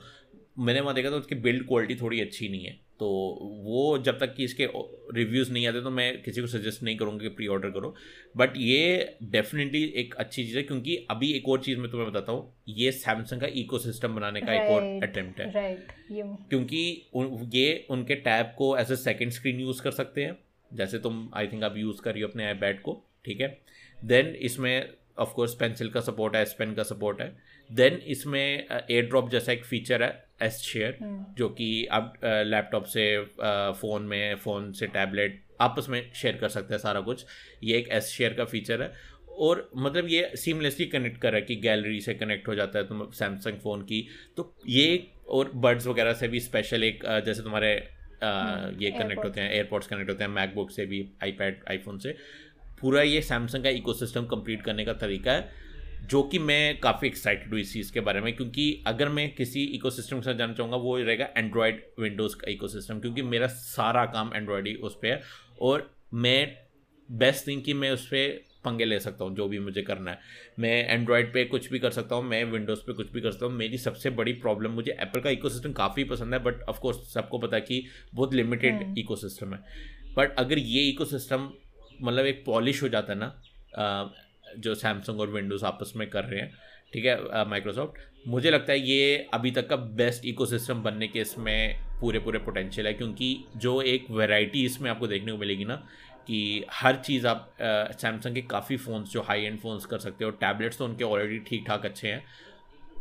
[0.57, 3.07] मैंने वहाँ देखा तो उसकी बिल्ड क्वालिटी थोड़ी अच्छी नहीं है। तो
[3.63, 4.67] वो जब तक कि इसके
[5.15, 7.93] रिव्यूज़ नहीं आते तो मैं किसी को सजेस्ट नहीं करूँगा कि प्री ऑर्डर करो।
[8.37, 12.31] बट ये डेफिनेटली एक अच्छी चीज़ है क्योंकि अभी एक और चीज़ मैं तुम्हें बताता
[12.31, 13.79] हूँ। ये सैमसंग का इको
[14.09, 15.73] बनाने का एक और Right, अटेम्प्ट है।
[16.11, 20.37] ये क्योंकि उन, ये उनके टैब को as a second screen use कर सकते हैं।
[20.71, 23.57] जैसे तुम आई थिंक आप यूज़ कर रही हो अपने आईपैड को ठीक है?
[23.99, 24.89] देन इसमें
[25.19, 27.35] ऑफ़ कोर्स पेंसिल का सपोर्ट है एस पेन का सपोर्ट है।
[27.69, 30.97] देन इसमें एयर ड्रॉप जैसा एक फीचर है। एस शेयर
[31.37, 33.05] जो कि आप लैपटॉप से
[33.81, 37.25] फ़ोन में फ़ोन से टैबलेट आपस में शेयर कर सकते हैं सारा कुछ।
[37.63, 38.91] ये एक एस शेयर का फीचर है।
[39.39, 42.87] और मतलब ये सीमलेसली कनेक्ट कर रहा है कि गैलरी से कनेक्ट हो जाता है
[42.87, 44.05] तुम सैमसंग फ़ोन की।
[44.37, 47.73] तो ये और बर्ड्स वगैरह से भी स्पेशल एक जैसे तुम्हारे
[48.21, 48.27] अ,
[48.79, 52.15] ये कनेक्ट होते हैं एयरपोर्ट्स कनेक्ट होते हैं मैकबुक से भी आईपैड आईफोन से।
[52.81, 55.58] पूरा ये सैमसंग का इकोसिस्टम कंप्लीट करने का तरीका है।
[56.05, 59.63] जो कि मैं काफ़ी एक्साइटेड हूँ इस चीज़ के बारे में क्योंकि अगर मैं किसी
[59.63, 64.31] इकोसिस्टम के साथ जाना चाहूँगा वो रहेगा एंड्रॉयड विंडोज़ का इकोसिस्टम क्योंकि मेरा सारा काम
[64.35, 65.21] एंड्रॉयड ही उस पर है
[65.61, 66.55] और मैं
[67.09, 70.19] बेस्ट थिंग कि मैं उस पर पंगे ले सकता हूँ जो भी मुझे करना है।
[70.59, 73.45] मैं एंड्रॉयड पे कुछ भी कर सकता हूँ मैं विंडोज़ पे कुछ भी कर सकता
[73.45, 77.37] हूँ। मेरी सबसे बड़ी प्रॉब्लम मुझे एप्पल का इकोसिस्टम काफ़ी पसंद है बट ऑफकोर्स सबको
[77.37, 77.83] पता है कि
[78.13, 79.59] बहुत लिमिटेड इकोसिस्टम है।
[80.17, 81.49] बट अगर ये इकोसिस्टम
[82.01, 83.27] मतलब एक पॉलिश हो जाता है ना
[84.57, 86.51] जो सैमसंग और विंडोज़ आपस में कर रहे हैं,
[86.93, 91.75] ठीक है माइक्रोसॉफ्ट मुझे लगता है ये अभी तक का बेस्ट इकोसिस्टम बनने के इसमें
[92.01, 95.75] पूरे पूरे पोटेंशियल है, क्योंकि जो एक वैरायटी इसमें आपको देखने को मिलेगी ना,
[96.27, 100.31] कि हर चीज़ आप सैमसंग के काफ़ी फ़ोन्स जो हाई एंड फ़ोन्स कर सकते हो
[100.33, 102.23] टैबलेट्स तो उनके ऑलरेडी ठीक ठाक अच्छे हैं।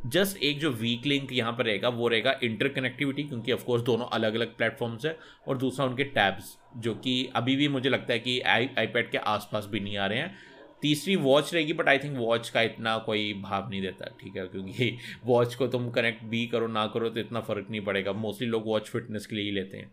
[0.07, 4.07] जस्ट एक जो वीक लिंक यहाँ पर रहेगा, वो रहेगा इंटर कनेक्टिविटी क्योंकि ऑफकोर्स दोनों
[4.09, 5.17] अलग अलग प्लेटफॉर्म्स है,
[5.49, 9.19] और दूसरा उनके टैब्स जो कि अभी भी मुझे लगता है कि आई आईपैड के
[9.19, 10.37] आसपास भी नहीं आ रहे हैं।
[10.83, 14.47] तीसरी वॉच रहेगी बट आई थिंक वॉच का इतना कोई भाव नहीं देता, ठीक है?
[14.47, 18.49] क्योंकि वॉच को तुम कनेक्ट भी करो, ना करो तो इतना फ़र्क नहीं पड़ेगा। मोस्टली
[18.49, 19.91] लोग वॉच फिटनेस के लिए ही लेते हैं।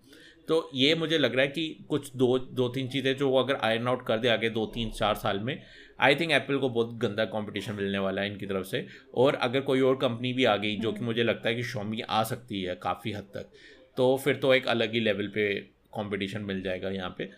[0.48, 3.56] तो ये मुझे लग रहा है कि कुछ दो दो तीन चीज़ें जो वो अगर
[3.56, 5.62] आयरन आउट कर दे आगे दो, तीन, चार साल में
[6.00, 9.62] आई थिंक एप्पल को बहुत गंदा कंपटीशन मिलने वाला है इनकी तरफ़ से। और अगर
[9.62, 12.62] कोई और कंपनी भी आ गई, जो कि मुझे लगता है कि शॉमी आ सकती
[12.62, 13.50] है काफ़ी हद तक
[13.98, 15.54] तो फिर तो एक अलग ही लेवल पे
[15.96, 17.30] कंपटीशन मिल जाएगा यहाँ पे।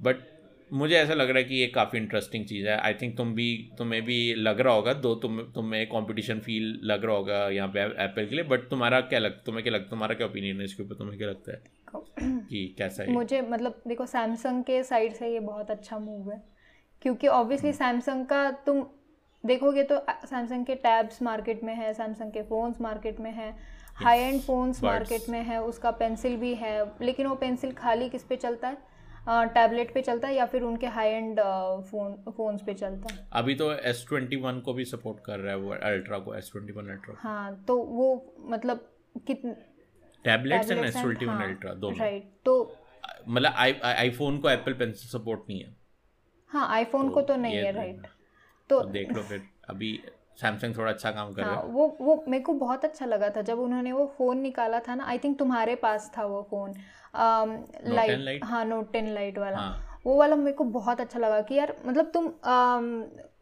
[0.00, 0.16] बट
[0.70, 3.46] मुझे ऐसा लग रहा है कि ये काफ़ी इंटरेस्टिंग चीज़ है। आई थिंक तुम भी
[3.78, 7.80] तुम्हें भी लग रहा होगा दो तुम तुम्हें कंपटीशन फील लग रहा होगा यहाँ पे
[8.04, 10.82] एप्पल के लिए बट तुम्हारा क्या लग तुम्हें क्या लगता तुम्हारा क्या ओपिनियन है इसके
[10.82, 10.94] ऊपर?
[10.94, 11.62] तुम्हें क्या लगता है
[12.42, 16.42] कि कैसा है मुझे मतलब देखो सैमसंग के साइड से ये बहुत अच्छा मूव है
[17.02, 18.84] क्योंकि ऑब्वियसली सैमसंग का तुम
[19.44, 23.54] देखोगे तो सैमसंग के टैब्स मार्केट में है सैमसंग के फ़ोन्स मार्केट में है
[23.96, 28.22] हाई एंड फ़ोन्स मार्केट में है उसका पेंसिल भी है लेकिन वो पेंसिल खाली किस
[28.22, 28.89] पे चलता है?
[29.28, 31.40] टैबलेट पे चलता है या फिर उनके हाई एंड
[31.90, 33.26] फ़ोन फोन्स पे चलता है?
[33.32, 36.50] अभी तो एस ट्वेंटी वन को भी सपोर्ट कर रहा है वो अल्ट्रा को एस
[36.52, 38.88] ट्वेंटी वन अल्ट्रा हाँ तो वो मतलब
[39.26, 39.52] कितने
[40.24, 42.54] tablets and S twenty one Ultra दोनों। राइट तो
[43.28, 45.74] मतलब आई आईफोन को एप्पल पेंसिल सपोर्ट नहीं है।
[46.50, 48.06] हाँ आईफोन को तो नहीं है तो- राइट
[48.70, 49.92] तो देख लो फिर अभी
[50.40, 51.68] सैमसंग थोड़ा अच्छा काम कर रहा हाँ है?
[51.68, 55.04] वो वो मेरे को बहुत अच्छा लगा था जब उन्होंने वो फ़ोन निकाला था ना
[55.04, 56.74] आई थिंक तुम्हारे पास था वो फ़ोन।
[57.86, 61.54] लाइट हाँ नोट टेन लाइट वाला। हाँ। वो वाला मेरे को बहुत अच्छा लगा कि
[61.54, 62.32] यार मतलब तुम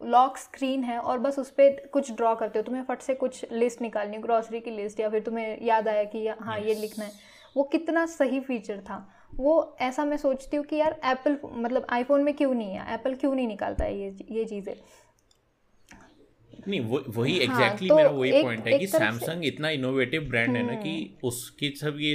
[0.08, 3.44] लॉक स्क्रीन है और बस उस पर कुछ ड्रॉ करते हो तुम्हें फट से कुछ
[3.52, 7.04] लिस्ट निकालनी है ग्रॉसरी की लिस्ट या फिर तुम्हें याद आया कि हाँ ये लिखना
[7.04, 7.12] है।
[7.56, 12.22] वो कितना सही फीचर था। वो ऐसा मैं सोचती हूँ कि यार एप्पल मतलब आईफोन
[12.22, 12.94] में क्यों नहीं है?
[12.94, 14.74] एप्पल क्यों नहीं निकालता है ये ये चीज़ें?
[16.68, 20.28] नहीं वो वही एग्जैक्टली हाँ, exactly तो मेरा वही पॉइंट है कि सैमसंग इतना इनोवेटिव
[20.28, 22.14] ब्रांड है ना कि हम्म। उसकी सब ये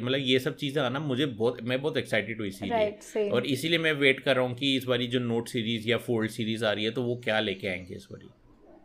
[0.00, 3.92] मतलब ये सब चीज़ें आना मुझे बहुत मैं बहुत एक्साइटेड हुई इसीलिए। और इसीलिए मैं
[4.00, 6.84] वेट कर रहा हूँ कि इस बारी जो नोट सीरीज़ या फोल्ड सीरीज़ आ रही
[6.84, 8.30] है तो वो क्या लेके आएँगे इस बारी?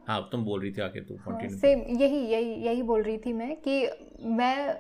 [0.08, 3.34] हाँ तुम बोल रही थी आके तू कंटिन्यू सेम यही यही यही बोल रही थी
[3.34, 3.88] मैं कि
[4.34, 4.76] मैं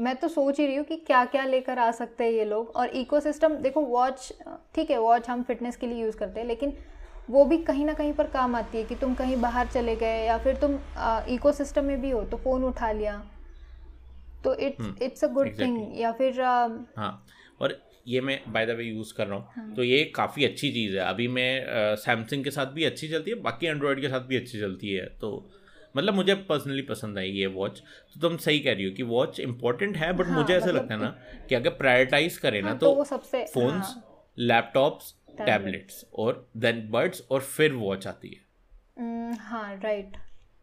[0.00, 2.68] मैं तो सोच ही रही हूँ कि क्या क्या लेकर आ सकते हैं ये लोग।
[2.76, 4.32] और इकोसिस्टम देखो वॉच
[4.74, 6.72] ठीक है वॉच हम फिटनेस के लिए यूज़ करते हैं लेकिन
[7.30, 10.24] वो भी कहीं ना कहीं पर काम आती है कि तुम कहीं बाहर चले गए
[10.26, 10.78] या फिर तुम
[11.34, 13.16] इकोसिस्टम में भी हो तो फ़ोन उठा लिया।
[14.44, 17.26] तो it's it's a good thing या फिर uh, हाँ
[17.60, 19.74] और ये मैं बाय द वे यूज़ कर रहा हूँ। हाँ.
[19.74, 23.30] तो ये काफ़ी अच्छी चीज़ है। अभी मैं सैमसंग uh, के साथ भी अच्छी चलती
[23.30, 25.50] है बाकी एंड्रॉयड के साथ भी अच्छी चलती है। तो
[25.96, 27.82] मतलब मुझे पर्सनली पसंद आई ये वॉच
[28.14, 30.76] तो तुम सही कह रही हो कि वॉच इंपॉर्टेंट है बट हाँ, मुझे ऐसा मतलब
[30.76, 31.10] लगता है ना
[31.48, 35.14] कि अगर प्रायोरिटाइज करें हाँ, ना तो, तो सबसे फोन्स हाँ, लैपटॉप्स
[35.46, 38.46] टैबलेट्स और देन बर्ड्स और फिर वॉच आती है।
[38.98, 40.16] Mm, हाँ राइट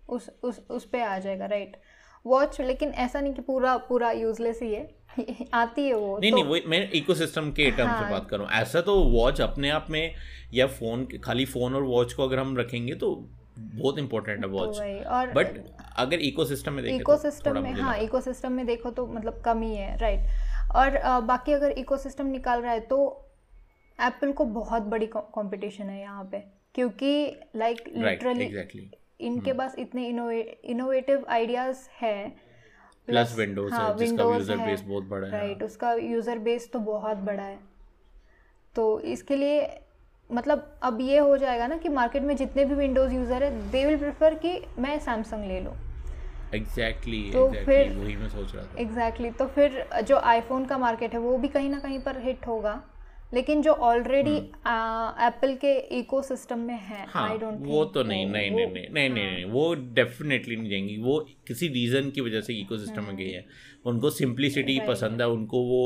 [0.09, 1.77] उस उस उस पे आ जाएगा राइट
[2.25, 4.87] वॉच लेकिन ऐसा नहीं कि पूरा पूरा यूजलेस ही है।
[5.53, 8.37] आती है वो नहीं तो, नहीं वो मैं इकोसिस्टम के टर्म हाँ, से बात कर
[8.37, 10.13] रहा हूँ। ऐसा तो वॉच अपने आप में
[10.53, 13.15] या फ़ोन खाली फ़ोन और वॉच को अगर हम रखेंगे तो
[13.59, 15.59] बहुत इंपॉर्टेंट है वॉच तो और बट
[15.97, 19.75] अगर इकोसिस्टम में देखें इकोसिस्टम तो में हाँ इकोसिस्टम में देखो तो मतलब कम ही
[19.75, 23.24] है राइट और आ, बाकी अगर इकोसिस्टम निकाल रहा है तो
[23.99, 26.43] एप्पल को बहुत बड़ी कंपटीशन है यहाँ पे
[26.75, 28.45] क्योंकि लाइक लिटरली
[29.19, 29.57] इनके hmm.
[29.57, 32.29] पास इतने इनोवेटिव आइडियाज़ है
[33.07, 36.79] प्लस विंडोज़ हाँ, है जिसका यूज़र बेस बहुत बड़ा है राइट उसका यूज़र बेस तो
[36.79, 37.59] बहुत बड़ा है।
[38.75, 39.67] तो इसके लिए
[40.29, 43.85] मतलब अब ये हो जाएगा ना कि मार्केट में जितने भी विंडोज़ यूज़र है दे
[43.85, 45.73] विल प्रेफर कि मैं सैमसंग ले लूँ।
[46.53, 50.17] एग्जैक्टली exactly, तो exactly, फिर वही मैं सोच रहा था। एग्जैक्टली exactly, तो फिर जो
[50.17, 52.81] आईफोन का मार्केट है वो भी कहीं ना कहीं पर हिट होगा।
[53.33, 58.25] लेकिन जो ऑलरेडी एप्पल हम्म। के इकोसिस्टम में है हाँ, आई डोंट वो तो नहीं
[58.25, 62.41] नहीं नहीं नहीं नहीं नहीं नहीं वो डेफिनेटली नहीं जाएँगी। वो किसी रीज़न की वजह
[62.41, 63.45] से इकोसिस्टम में गई है।
[63.85, 65.81] उनको सिंप्लिसिटी पसंद है उनको वो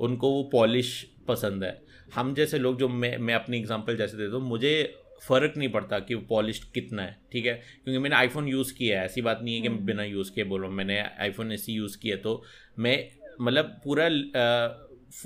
[0.00, 0.90] उनको वो पॉलिश
[1.28, 1.80] पसंद है।
[2.14, 4.74] हम जैसे लोग जो मैं मैं अपनी एग्जांपल जैसे देता हूँ मुझे
[5.28, 7.54] फ़र्क नहीं पड़ता कि वो पॉलिश कितना है ठीक है?
[7.84, 10.32] क्योंकि मैंने आईफोन यूज़ किया है ऐसी बात नहीं है कि मैं हम्म। बिना यूज़
[10.34, 12.42] किए बोल रहा हूँ। मैंने आईफोन ऐसी यूज़ किया तो
[12.78, 12.96] मैं
[13.40, 14.08] मतलब पूरा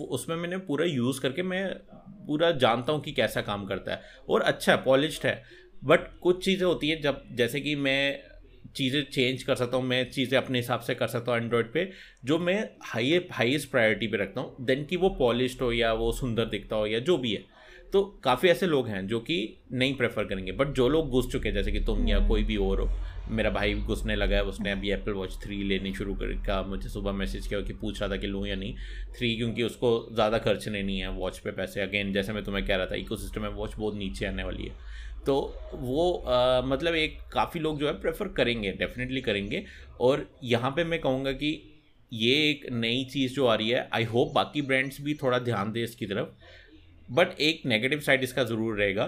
[0.00, 1.64] उसमें मैंने पूरा यूज़ करके मैं
[2.26, 5.42] पूरा जानता हूँ कि कैसा काम करता है। और अच्छा है पॉलिश्ड है
[5.82, 8.18] बट कुछ चीज़ें होती है जब जैसे कि मैं
[8.76, 11.90] चीज़ें चेंज कर सकता हूँ मैं चीज़ें अपने हिसाब से कर सकता हूँ एंड्रॉयड पे
[12.24, 16.10] जो मैं हाई हाईएस्ट प्रायोरिटी पे रखता हूँ देन कि वो पॉलिश्ड हो या वो
[16.12, 17.44] सुंदर दिखता हो या जो भी है।
[17.92, 19.36] तो काफ़ी ऐसे लोग हैं जो कि
[19.72, 22.56] नहीं प्रेफर करेंगे बट जो लोग घुस चुके हैं जैसे कि तुम या कोई भी
[22.56, 22.88] और हो
[23.28, 26.88] मेरा भाई घुसने लगा है उसने अभी एप्पल वॉच थ्री लेनी शुरू कर का मुझे
[26.88, 28.74] सुबह मैसेज किया कि पूछ रहा था कि लूँ या नहीं।
[29.16, 32.76] थ्री क्योंकि उसको ज़्यादा खर्च नहीं है वॉच पे पैसे। अगेन जैसे मैं तुम्हें कह
[32.76, 34.74] रहा था इको में वॉच बहुत नीचे आने वाली है।
[35.26, 35.36] तो
[35.72, 39.64] वो आ, मतलब एक काफ़ी लोग जो है प्रेफर करेंगे डेफिनेटली करेंगे।
[40.00, 41.50] और यहाँ पर मैं कहूँगा कि
[42.12, 45.72] ये एक नई चीज़ जो आ रही है आई होप बाकी ब्रांड्स भी थोड़ा ध्यान
[45.72, 49.04] दें इसकी तरफ़। बट एक नेगेटिव साइड इसका ज़रूर रहेगा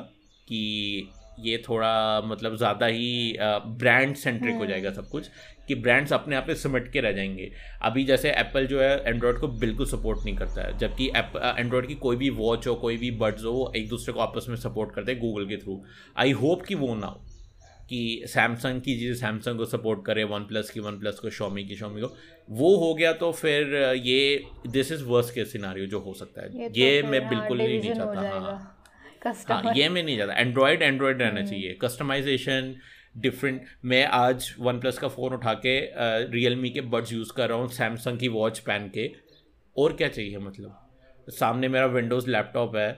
[0.48, 1.10] कि
[1.40, 5.28] ये थोड़ा मतलब ज़्यादा ही ब्रांड सेंट्रिक हो जाएगा सब कुछ
[5.68, 7.50] कि ब्रांड्स अपने आप में सिमट के रह जाएँगे।
[7.82, 11.94] अभी जैसे एप्पल जो है एंड्रॉयड को बिल्कुल सपोर्ट नहीं करता है जबकि एंड्रॉयड की
[11.96, 14.94] कोई भी वॉच हो कोई भी बर्ड्स हो वो एक दूसरे को आपस में सपोर्ट
[14.94, 15.82] करते हैं गूगल के थ्रू
[16.18, 17.24] आई होप कि वो ना हो
[17.90, 21.64] कि सैमसंग की चीज़ें सैमसंग को सपोर्ट करे वन प्लस की वन प्लस को शॉमी
[21.64, 22.06] की शॉमी को।
[22.50, 26.48] वो हो गया तो फिर ये this is worst case scenario जो हो सकता है।
[26.54, 28.77] ये, ये तो मैं बिल्कुल नहीं, नहीं चाहता हाँ।
[29.26, 32.74] हाँ ये मैं नहीं चाहता एंड्रॉयड एंड्रॉयड रहना हम्म। चाहिए। कस्टमाइजेशन
[33.16, 35.78] डिफरेंट मैं आज वन प्लस का फ़ोन उठा के
[36.32, 39.10] रियल मी के बड्स यूज़ कर रहा हूँ सैमसंग की वॉच पहन के।
[39.76, 40.78] और क्या चाहिए मतलब?
[41.28, 42.90] सामने मेरा विंडोज़ लैपटॉप है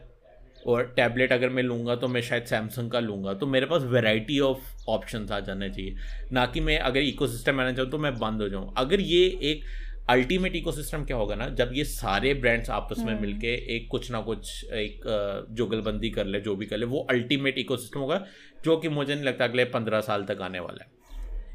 [0.67, 4.39] और टैबलेट अगर मैं लूँगा तो मैं शायद सैमसंग का लूँगा। तो मेरे पास वेराइटी
[4.41, 5.97] ऑफ़ ऑप्शन आ जाने चाहिए।
[6.33, 9.25] ना कि मैं अगर इको सिस्टम आना चाहूँ तो मैं बंद हो जाऊँ। अगर ये
[9.51, 9.65] एक
[10.11, 14.11] अल्टीमेट इकोसिस्टम क्या होगा ना जब ये सारे ब्रांड्स आपस में हम्म। मिलके एक कुछ
[14.11, 15.03] ना कुछ एक
[15.57, 18.25] जुगलबंदी कर ले जो भी कर ले वो अल्टीमेट इकोसिस्टम होगा
[18.65, 20.99] जो कि मुझे नहीं लगता अगले पंद्रह साल तक आने वाला है।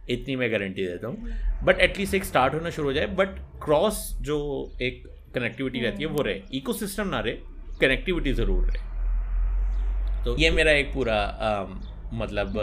[0.10, 4.02] इतनी मैं गारंटी देता हूँ। बट एटलीस्ट एक स्टार्ट होना शुरू हो जाए बट क्रॉस
[4.22, 4.38] जो
[4.82, 5.04] एक
[5.36, 7.34] कनेक्टिविटी रहती है वो रहे। इकोसिस्टम ना रहे
[7.82, 11.66] कनेक्टिविटी ज़रूर रहे। तो ये मेरा एक पूरा आ,
[12.14, 12.54] मतलब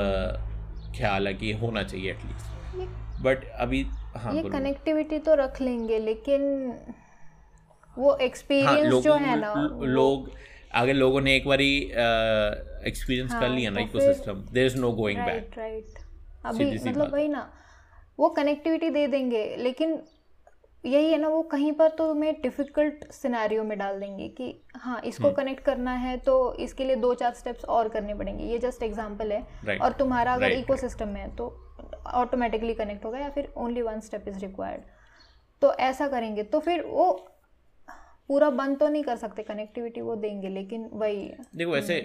[0.97, 3.85] ख्याल है कि होना चाहिए एटलीस्ट बट अभी
[4.17, 6.43] हाँ, ये कनेक्टिविटी तो रख लेंगे लेकिन
[7.99, 9.53] वो एक्सपीरियंस हाँ, जो है ना
[9.83, 10.31] लोग
[10.75, 11.73] अगर लोगों ने एक बारी
[12.89, 15.99] एक्सपीरियंस कर हाँ, लिया ना ecosystem there is no going back right right
[16.47, 17.51] अभी मतलब वही ना
[18.19, 20.01] वो कनेक्टिविटी दे देंगे लेकिन
[20.85, 25.01] यही है ना वो कहीं पर तो तुम्हें डिफ़िकल्ट सिनेरियो में डाल देंगे कि हाँ
[25.01, 28.59] इसको हम्म। कनेक्ट करना है तो इसके लिए दो चार स्टेप्स और करने पड़ेंगे ये
[28.59, 29.81] जस्ट एग्जांपल है Right.
[29.81, 30.65] और तुम्हारा अगर इको Right.
[30.65, 31.47] इकोसिस्टम में है तो
[32.15, 34.83] ऑटोमेटिकली कनेक्ट होगा या फिर only one step is required
[35.63, 37.11] तो ऐसा करेंगे तो फिर वो
[38.29, 42.01] पूरा बंद तो नहीं कर सकते कनेक्टिविटी वो देंगे लेकिन वही देखो ऐसे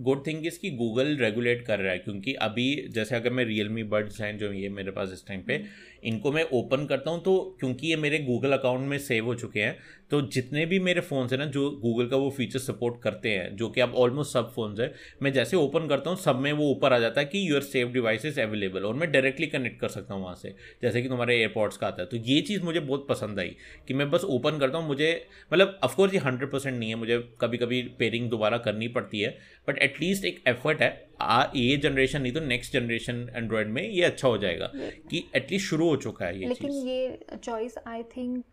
[0.00, 3.82] गुड थिंग इज़ कि गूगल रेगुलेट कर रहा है क्योंकि अभी जैसे अगर मैं रियलमी
[3.92, 5.62] बर्ड्स हैं जो ये मेरे पास इस टाइम पे
[6.04, 9.60] इनको मैं ओपन करता हूँ तो क्योंकि ये मेरे गूगल अकाउंट में सेव हो चुके
[9.60, 9.76] हैं
[10.10, 13.56] तो जितने भी मेरे फ़ोन्स हैं ना, जो गूगल का वो फीचर सपोर्ट करते हैं,
[13.56, 14.92] जो कि अब ऑलमोस्ट सब फोन्स है,
[15.22, 17.92] मैं जैसे ओपन करता हूँ, सब में वो ऊपर आ जाता है कि यूर सेव
[17.92, 21.76] डिवाइस अवेलेबल और मैं डायरेक्टली कनेक्ट कर सकता हूँ वहाँ से, जैसे कि तुम्हारे एयरपोर्ट्स
[21.76, 23.56] का आता है। तो ये चीज़ मुझे बहुत पसंद आई,
[23.88, 27.18] कि मैं बस ओपन करता हूँ, मुझे मतलब ऑफकोर्स ये हंड्रेड परसेंट नहीं है, मुझे
[27.40, 29.36] कभी कभी पेयरिंग दोबारा करनी पड़ती है
[29.68, 30.90] बट एटलीस्ट एक एफर्ट है
[31.20, 34.70] आ, ये जनरेशन नहीं तो नेक्स्ट जनरेशन एंड्रॉयड में ये अच्छा हो जाएगा
[35.10, 38.44] कि एटलीस्ट शुरू हो चुका है ये लेकिन चीज़। ये चॉइस आई थिंक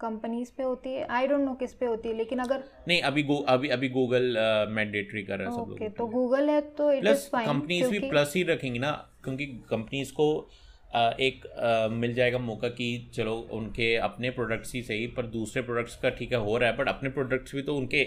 [0.00, 3.22] कंपनीज़ पे होती है। आई डोंट नो किस पे होती है लेकिन अगर नहीं अभी
[3.22, 4.36] गो अभी अभी गूगल
[4.70, 7.90] मैंडेटरी कर रहा है सब ओके लोग तो गूगल है तो इट इज़ फाइन कंपनीज़
[7.90, 8.90] भी प्लस ही रखेंगी ना
[9.24, 10.50] क्योंकि कंपनीज़ को
[10.94, 15.62] अ, एक अ, मिल जाएगा मौका कि चलो उनके अपने प्रोडक्ट्स ही सही पर दूसरे
[15.62, 18.04] प्रोडक्ट्स का ठीक है हो रहा है बट अपने प्रोडक्ट्स भी तो उनके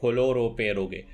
[0.00, 1.04] खोलो और वो पेयर हो गए।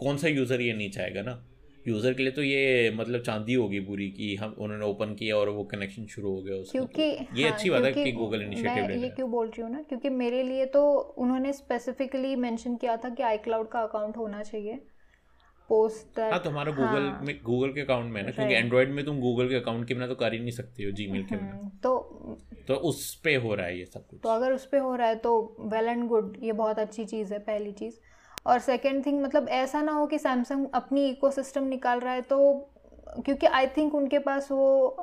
[0.00, 1.42] कौन सा यूज़र ये नहीं चाहेगा ना?
[1.88, 5.48] यूज़र के लिए तो ये मतलब चांदी होगी पूरी कि हम उन्होंने ओपन किया और
[5.48, 8.42] वो कनेक्शन शुरू हो गया उसका। क्योंकि तो ये हाँ, अच्छी बात है कि गूगल
[8.42, 9.82] इनिशिएटिव ले ये क्यों बोल रही हूँ ना?
[9.82, 10.82] क्योंकि मेरे लिए तो
[11.18, 14.80] उन्होंने स्पेसिफिकली मेंशन किया था कि आई क्लाउड का अकाउंट होना चाहिए।
[15.70, 18.32] पोस्ट हाँ तो हमारा गूगल में गूगल के अकाउंट में है ना?
[18.32, 20.90] क्योंकि एंड्रॉयड में तुम गूगल के अकाउंट के बिना तो कर ही नहीं सकते हो
[20.92, 21.96] जीमेल के बिना। तो
[22.68, 25.08] तो उस पे हो रहा है ये सब कुछ। तो अगर उस पर हो रहा
[25.08, 25.32] है तो
[25.72, 27.98] वेल एंड गुड ये बहुत अच्छी चीज़ है पहली चीज़।
[28.46, 32.38] और सेकंड थिंग मतलब ऐसा ना हो कि सैमसंग अपनी इकोसिस्टम निकाल रहा है तो
[33.24, 34.96] क्योंकि आई थिंक उनके पास वो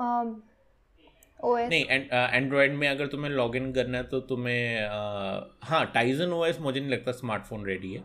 [1.43, 1.85] ओ एस नहीं
[2.33, 6.79] एंड्रॉयड में अगर तुम्हें लॉग इन करना है तो तुम्हें अ, हाँ टाइजन ओएस मुझे
[6.79, 7.99] नहीं लगता स्मार्टफ़ोन रेडी है।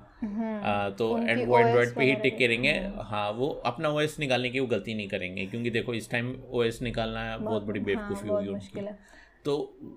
[0.98, 2.72] तो हम्म, उनकी एंड वो एंड्रॉयड पे ही टिक करेंगे।
[3.04, 6.82] हाँ वो अपना ओएस निकालने की वो गलती नहीं करेंगे क्योंकि देखो इस टाइम ओएस
[6.82, 8.80] निकालना बहुत बड़ी हाँ, बेवकूफ़ी होगी उनकी।
[9.44, 9.54] तो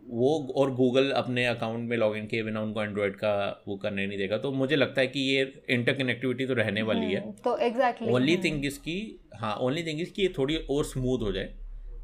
[0.10, 4.06] वो और गूगल अपने अकाउंट में लॉग इन किए बिना उनको एंड्रॉयड का वो करने
[4.08, 7.58] नहीं देगा। तो मुझे लगता है कि ये इंटरकनेक्टिविटी तो रहने वाली है। हम्म, तो
[7.60, 8.98] एग्जैक्टली ओनली थिंग इसकी
[9.36, 11.54] हाँ ओनली थिंग इसकी ये थोड़ी और स्मूथ हो जाए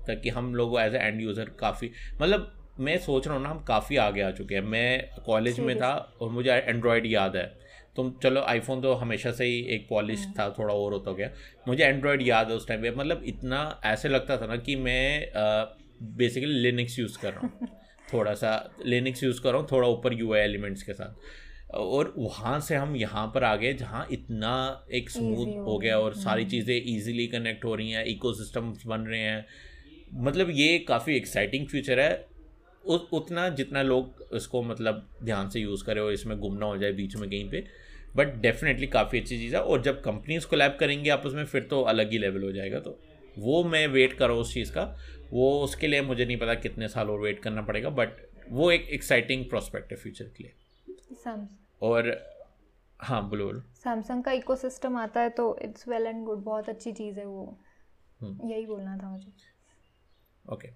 [0.08, 3.64] ताकि हम लोग एज ए एंड यूज़र काफ़ी मतलब मैं सोच रहा हूँ ना हम
[3.64, 7.46] काफ़ी आगे आ चुके हैं। मैं कॉलेज में था और मुझे एंड्रॉयड याद है।
[7.96, 11.30] तुम चलो आईफोन तो हमेशा से ही एक पॉलिश था थोड़ा और होता गया।
[11.68, 15.26] मुझे एंड्रॉयड याद है उस टाइम पे मतलब इतना ऐसे लगता था ना कि मैं
[16.02, 17.68] बेसिकली लिनक्स यूज़ कर रहा हूँ।
[18.14, 18.52] थोड़ा सा
[18.86, 22.96] लिनक्स यूज़ कर रहा हूँ थोड़ा ऊपर यू एलिमेंट्स के साथ। और वहाँ से हम
[22.96, 27.66] यहाँ पर आ गए जहाँ इतना एक स्मूथ हो गया और सारी चीज़ें ईजिली कनेक्ट
[27.66, 29.46] हो रही हैं इकोसिस्टम्स बन रहे हैं।
[30.16, 32.26] मतलब ये काफ़ी एक्साइटिंग फ्यूचर है।
[32.84, 36.78] उ, उतना जितना लोग इसको मतलब ध्यान से यूज़ करें और इसमें गुम ना हो
[36.78, 37.64] जाए बीच में कहीं पे
[38.16, 41.82] बट डेफिनेटली काफ़ी अच्छी चीज़ है। और जब कंपनीज़ कोलैब करेंगी आपस में फिर तो
[41.84, 43.00] अलग ही लेवल हो जाएगा। तो
[43.38, 44.84] वो मैं वेट कर रहा हूँ उस चीज़ का।
[45.34, 48.18] वो उसके लिए मुझे नहीं पता कितने साल और वेट करना पड़ेगा बट
[48.50, 50.54] वो एक एक्साइटिंग प्रोस्पेक्ट है फ्यूचर के लिए।
[51.82, 52.18] और
[53.00, 56.92] हाँ बोलो बोलो। सैमसंग का इकोसिस्टम आता है तो इट्स वेल एंड गुड बहुत अच्छी
[56.92, 57.58] चीज़ है वो।
[58.20, 59.32] हम्म। यही बोलना था मुझे।
[60.46, 60.68] ओके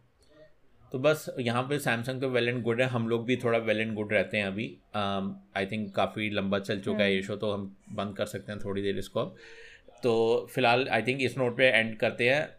[0.92, 3.80] तो बस यहाँ पे सैमसंग तो वेल एंड गुड है हम लोग भी थोड़ा वेल
[3.82, 4.68] एंड गुड रहते हैं अभी।
[5.58, 8.62] आई थिंक काफ़ी लंबा चल चुका है ये शो तो हम बंद कर सकते हैं
[8.62, 9.36] थोड़ी देर इसको अब।
[10.04, 12.55] तो फ़िलहाल आई थिंक इस नोट पे एंड करते हैं।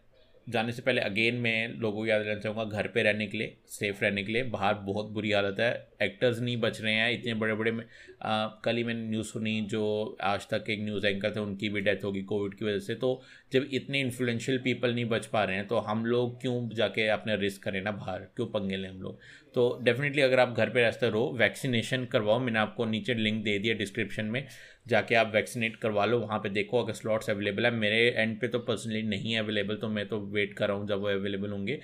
[0.49, 3.57] जाने से पहले अगेन मैं लोगों को याद रहना चाहूँगा घर पे रहने के लिए
[3.67, 7.33] सेफ़ रहने के लिए बाहर बहुत बुरी हालत है एक्टर्स नहीं बच रहे हैं इतने
[7.33, 7.83] बड़े बड़े में
[8.21, 11.81] आ, कल ही मैंने न्यूज़ सुनी जो आज तक एक न्यूज़ एंकर थे उनकी भी
[11.81, 13.21] डेथ होगी कोविड की वजह से तो
[13.53, 17.35] जब इतने इन्फ्लुएंशियल पीपल नहीं बच पा रहे हैं तो हम लोग क्यों जाके अपने
[17.35, 18.19] रिस्क करें ना बाहर?
[18.19, 19.19] क्यों पंगे लें हम लोग?
[19.53, 23.59] तो डेफिनेटली अगर आप घर पर रहते रहो वैक्सीनेशन करवाओ मैंने आपको नीचे लिंक दे
[23.59, 24.47] दिया डिस्क्रिप्शन में
[24.87, 28.47] जाके आप वैक्सीनेट करवा लो, वहाँ पे देखो अगर स्लॉट्स अवेलेबल है। मेरे एंड पे
[28.47, 31.51] तो पर्सनली नहीं है अवेलेबल तो मैं तो वेट कर रहा हूँ जब वो अवेलेबल
[31.51, 31.79] होंगे।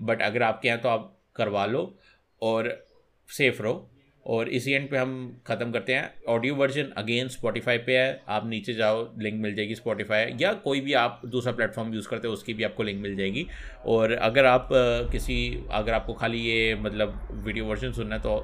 [0.00, 1.92] बट अगर आपके यहाँ तो आप करवा लो
[2.42, 2.76] और
[3.28, 3.88] सेफ़ रहो।
[4.26, 8.46] और इसी एंड पे हम ख़त्म करते हैं। ऑडियो वर्जन अगेन स्पॉटिफाई पे है। आप
[8.48, 12.34] नीचे जाओ लिंक मिल जाएगी स्पॉटिफाई या कोई भी आप दूसरा प्लेटफॉर्म यूज़ करते हो,
[12.34, 13.46] उसकी भी आपको लिंक मिल जाएगी।
[13.86, 14.68] और अगर आप
[15.12, 18.36] किसी, अगर आपको खाली ये मतलब वीडियो वर्जन सुनना है तो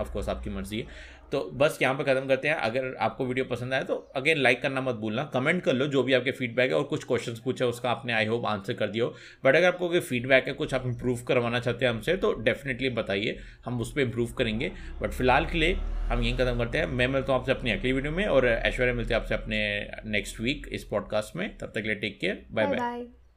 [0.00, 0.86] ऑफ़ कोर्स आपकी मर्ज़ी है।
[1.32, 4.60] तो बस यहाँ पर ख़त्म करते हैं। अगर आपको वीडियो पसंद आया तो अगेन लाइक
[4.62, 7.64] करना मत भूलना। कमेंट कर लो जो भी आपके फीडबैक है और कुछ क्वेश्चंस पूछे,
[7.64, 9.06] उसका आपने आई होप आंसर कर दियो
[9.44, 12.90] बट अगर आपको कोई फीडबैक है, कुछ आप इंप्रूव करवाना चाहते हैं हमसे तो डेफिनेटली
[12.92, 14.70] बताइए। हम उस पर इंप्रूव करेंगे।
[15.00, 17.92] बट फ़िलहाल के लिए हम यही खत्म करते हैं। मैं मिलता हूँ आपसे अपनी अगली
[17.92, 19.58] वीडियो में और ऐश्वर्या मिलते हैं आपसे अपने
[20.06, 23.23] नेक्स्ट वीक इस पॉडकास्ट में। तब तक के लिए टेक केयर बाय बाय